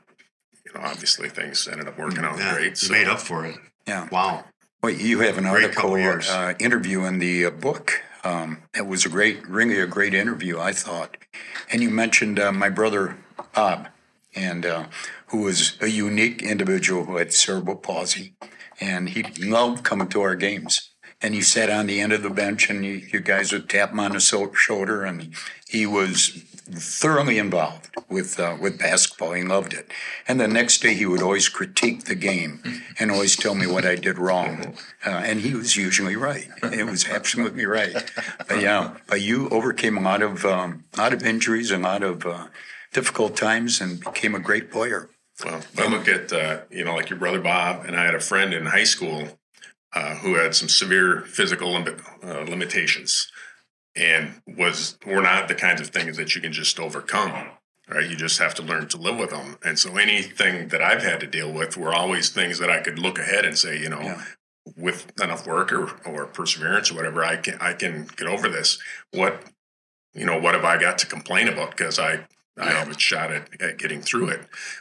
[0.64, 2.70] you know, obviously things ended up working out Yeah, great.
[2.70, 3.56] you So made up for it.
[3.86, 4.08] yeah.
[4.10, 4.44] Wow.
[4.82, 6.28] Well, you have an Great article years.
[6.28, 8.02] uh, interview in the uh, book.
[8.24, 11.16] Um, it was a great, really a great interview, I thought.
[11.70, 13.16] And you mentioned uh, my brother
[13.54, 13.88] Bob,
[14.34, 14.86] and uh,
[15.26, 18.34] who was a unique individual who had cerebral palsy,
[18.80, 20.92] and he loved coming to our games.
[21.22, 23.90] and he sat on the end of the bench, and you, you guys would tap
[23.90, 25.34] him on the so- shoulder, and
[25.66, 29.32] he was thoroughly involved with uh, with basketball.
[29.32, 29.90] He loved it.
[30.28, 32.60] And the next day, he would always critique the game
[32.98, 34.74] and always tell me what I did wrong.
[35.06, 36.48] Uh, and he was usually right.
[36.62, 37.94] It was absolutely right.
[38.48, 42.26] But yeah, but you overcame a lot of um, lot of injuries, a lot of
[42.26, 42.48] uh,
[42.92, 45.08] difficult times, and became a great player.
[45.44, 48.20] Well, I look at uh, you know like your brother Bob, and I had a
[48.20, 49.38] friend in high school
[49.94, 53.30] uh, who had some severe physical lim- uh, limitations,
[53.94, 57.48] and was were not the kinds of things that you can just overcome.
[57.88, 59.58] Right, you just have to learn to live with them.
[59.64, 62.98] And so anything that I've had to deal with were always things that I could
[62.98, 64.24] look ahead and say, you know, Yeah.
[64.76, 68.78] with enough work or, or perseverance or whatever, I can I can get over this.
[69.12, 69.40] What
[70.14, 71.70] you know, what have I got to complain about?
[71.76, 72.26] Because I
[72.58, 74.40] I have a shot at, at getting through it,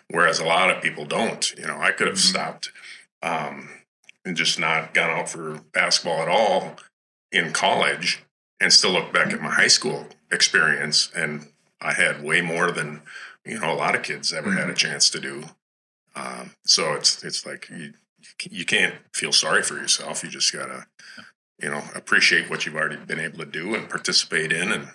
[0.09, 1.53] whereas a lot of people don't.
[1.57, 2.71] You know, I could have stopped
[3.21, 3.69] um,
[4.23, 6.77] and just not gone out for basketball at all
[7.31, 8.23] in college,
[8.59, 11.47] and still look back at my high school experience, and
[11.81, 13.01] I had way more than
[13.45, 15.43] you know a lot of kids ever had a chance to do.
[16.15, 17.93] Um, so it's it's like you
[18.49, 20.23] you can't feel sorry for yourself.
[20.23, 20.85] You just gotta
[21.61, 24.87] you know appreciate what you've already been able to do and participate in,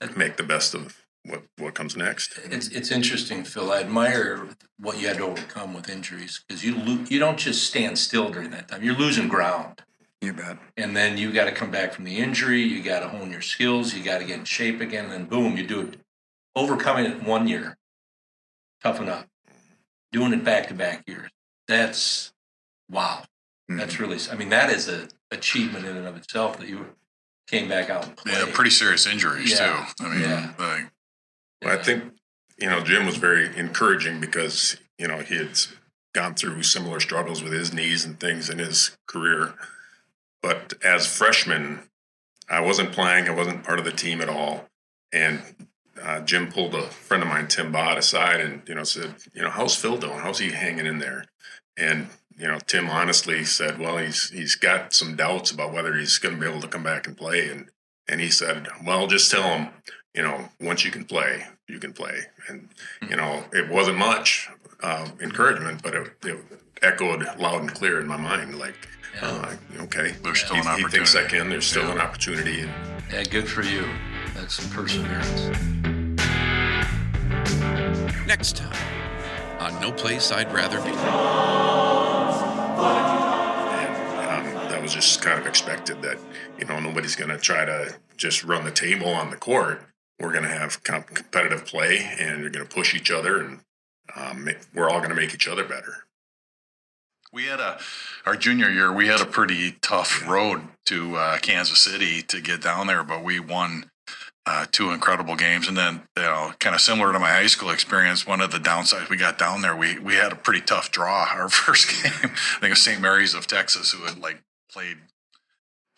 [0.00, 2.38] and make the best of what what comes next.
[2.44, 3.70] It's it's interesting, Phil.
[3.70, 4.48] I admire
[4.78, 8.28] what you had to overcome with injuries because you lo- you don't just stand still
[8.30, 8.82] during that time.
[8.82, 9.82] You're losing ground,
[10.20, 10.58] You bet.
[10.76, 12.62] and then you got to come back from the injury.
[12.62, 13.94] You got to hone your skills.
[13.94, 16.00] You got to get in shape again, and then boom, you do it.
[16.56, 17.76] Overcoming it one year,
[18.82, 19.26] tough enough.
[20.12, 21.30] Doing it back to back years.
[21.66, 22.32] That's
[22.90, 23.24] wow.
[23.68, 24.02] That's mm-hmm.
[24.02, 24.18] really.
[24.32, 26.86] I mean, that is a achievement in and of itself that you
[27.46, 28.16] came back out and.
[28.26, 29.86] Yeah, pretty serious injuries Yeah.
[29.98, 30.04] too.
[30.04, 30.52] I mean, Yeah.
[30.58, 30.90] like,
[31.62, 32.04] Well, I think
[32.58, 35.58] you know Jim was very encouraging because you know he had
[36.14, 39.54] gone through similar struggles with his knees and things in his career.
[40.42, 41.80] But as freshman,
[42.48, 43.28] I wasn't playing.
[43.28, 44.66] I wasn't part of the team at all.
[45.12, 45.42] And
[46.02, 49.42] uh, Jim pulled a friend of mine, Tim Bott, aside and you know said, you
[49.42, 50.18] know, how's Phil doing?
[50.18, 51.24] How's he hanging in there?
[51.76, 56.18] And you know, Tim honestly said, well, he's he's got some doubts about whether he's
[56.18, 57.48] going to be able to come back and play.
[57.48, 57.70] And
[58.08, 59.68] and he said, well, just tell him,
[60.14, 62.20] you know, once you can play, you can play.
[62.48, 62.68] And
[63.08, 64.48] you know, it wasn't much
[64.82, 66.38] uh, encouragement, but it, it
[66.82, 68.74] echoed loud and clear in my mind, like,
[69.22, 71.48] uh, okay, There's still he, an he thinks I can.
[71.50, 71.92] There's still Yeah.
[71.92, 72.60] an opportunity.
[72.60, 72.70] And
[73.12, 73.84] Yeah, good for you.
[74.34, 75.48] That's some perseverance.
[78.26, 78.76] Next time
[79.60, 80.90] on No Place I'd Rather Be.
[80.90, 80.98] and
[84.56, 86.18] um, that was just kind of expected that
[86.58, 89.82] you know nobody's going to try to just run the table on the court.
[90.20, 93.60] We're going to have comp- competitive play, and you're going to push each other, and
[94.16, 96.04] um, we're all going to make each other better.
[97.32, 97.78] we had a
[98.26, 98.92] our junior year.
[98.92, 103.22] We had a pretty tough road to uh, Kansas City to get down there, but
[103.22, 103.90] we won
[104.46, 105.68] uh, two incredible games.
[105.68, 108.58] And then, you know, kind of similar to my high school experience, one of the
[108.58, 111.26] downsides we got down there, we we had a pretty tough draw.
[111.34, 112.28] Our first game, I
[112.60, 113.00] think, it was St.
[113.00, 114.42] Mary's of Texas, who had like
[114.72, 114.96] played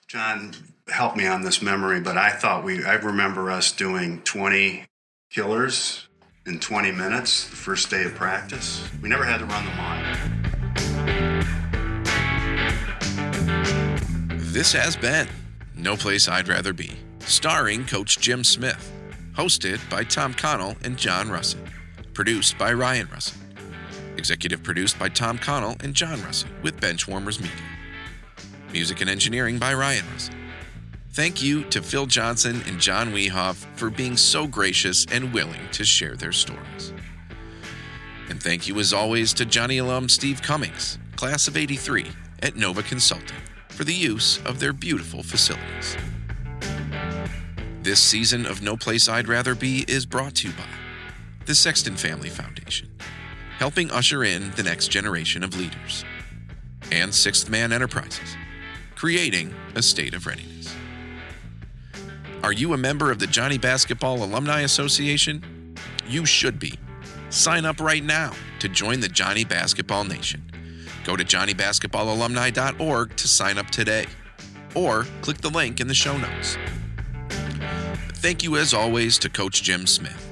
[0.08, 0.52] John
[0.90, 4.84] helped me on this memory, but I thought we, I remember us doing 20
[5.30, 6.08] killers
[6.46, 8.86] in 20 minutes the first day of practice.
[9.02, 10.40] We never had to run the line.
[14.38, 15.28] This has been
[15.76, 18.92] No Place I'd Rather Be, starring Coach Jim Smith,
[19.32, 21.60] hosted by Tom Connell and John Russett,
[22.14, 23.38] produced by Ryan Russett,
[24.16, 27.56] executive produced by Tom Connell and John Russett with Benchwarmers Media,
[28.72, 30.39] music and engineering by Ryan Russett.
[31.12, 35.84] Thank you to Phil Johnson and John Wiehoff for being so gracious and willing to
[35.84, 36.92] share their stories.
[38.28, 42.06] And thank you, as always, to Johnny alum Steve Cummings, class of 83
[42.44, 43.36] at Nova Consulting,
[43.70, 45.96] for the use of their beautiful facilities.
[47.82, 50.64] This season of No Place I'd Rather Be is brought to you by
[51.44, 52.88] the Sexton Family Foundation,
[53.58, 56.04] helping usher in the next generation of leaders,
[56.92, 58.36] and Sixth Man Enterprises,
[58.94, 60.72] creating a state of readiness.
[62.42, 65.76] Are you a member of the Johnny Basketball Alumni Association?
[66.08, 66.72] You should be.
[67.28, 70.42] Sign up right now to join the Johnny Basketball Nation.
[71.04, 74.06] Go to johnnybasketballalumni.org to sign up today,
[74.74, 76.56] or click the link in the show notes.
[78.14, 80.26] Thank you, as always, to Coach Jim Smith,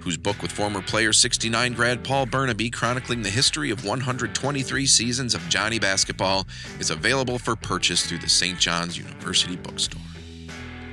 [0.00, 5.36] whose book with former player 69 grad Paul Burnaby chronicling the history of 123 seasons
[5.36, 6.48] of Johnny basketball
[6.80, 8.58] is available for purchase through the St.
[8.58, 10.02] John's University bookstore.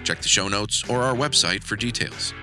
[0.03, 2.33] Check the show notes or our website for details.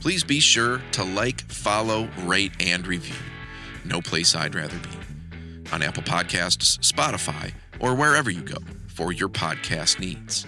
[0.00, 3.16] Please be sure to like, follow, rate, and review.
[3.84, 4.88] No place I'd rather be.
[5.72, 8.56] on Apple Podcasts, Spotify, or wherever you go
[8.88, 10.46] for your podcast needs.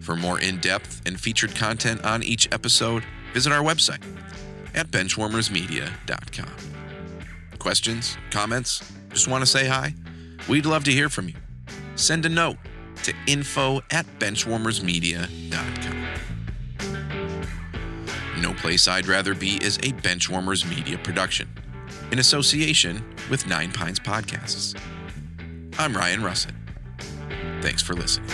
[0.00, 3.04] For more in depth and featured content on each episode,
[3.34, 4.02] visit our website
[4.74, 6.56] at benchwarmersmedia.com.
[7.58, 9.94] Questions, comments, just want to say hi?
[10.48, 11.34] We'd love to hear from you.
[11.96, 12.56] Send a note
[13.04, 16.06] to info at benchwarmersmedia.com.
[18.40, 21.48] No Place I'd Rather Be is a Benchwarmers Media production
[22.10, 24.78] in association with Nine Pines Podcasts.
[25.78, 26.54] I'm Ryan Russett.
[27.60, 28.28] Thanks for listening.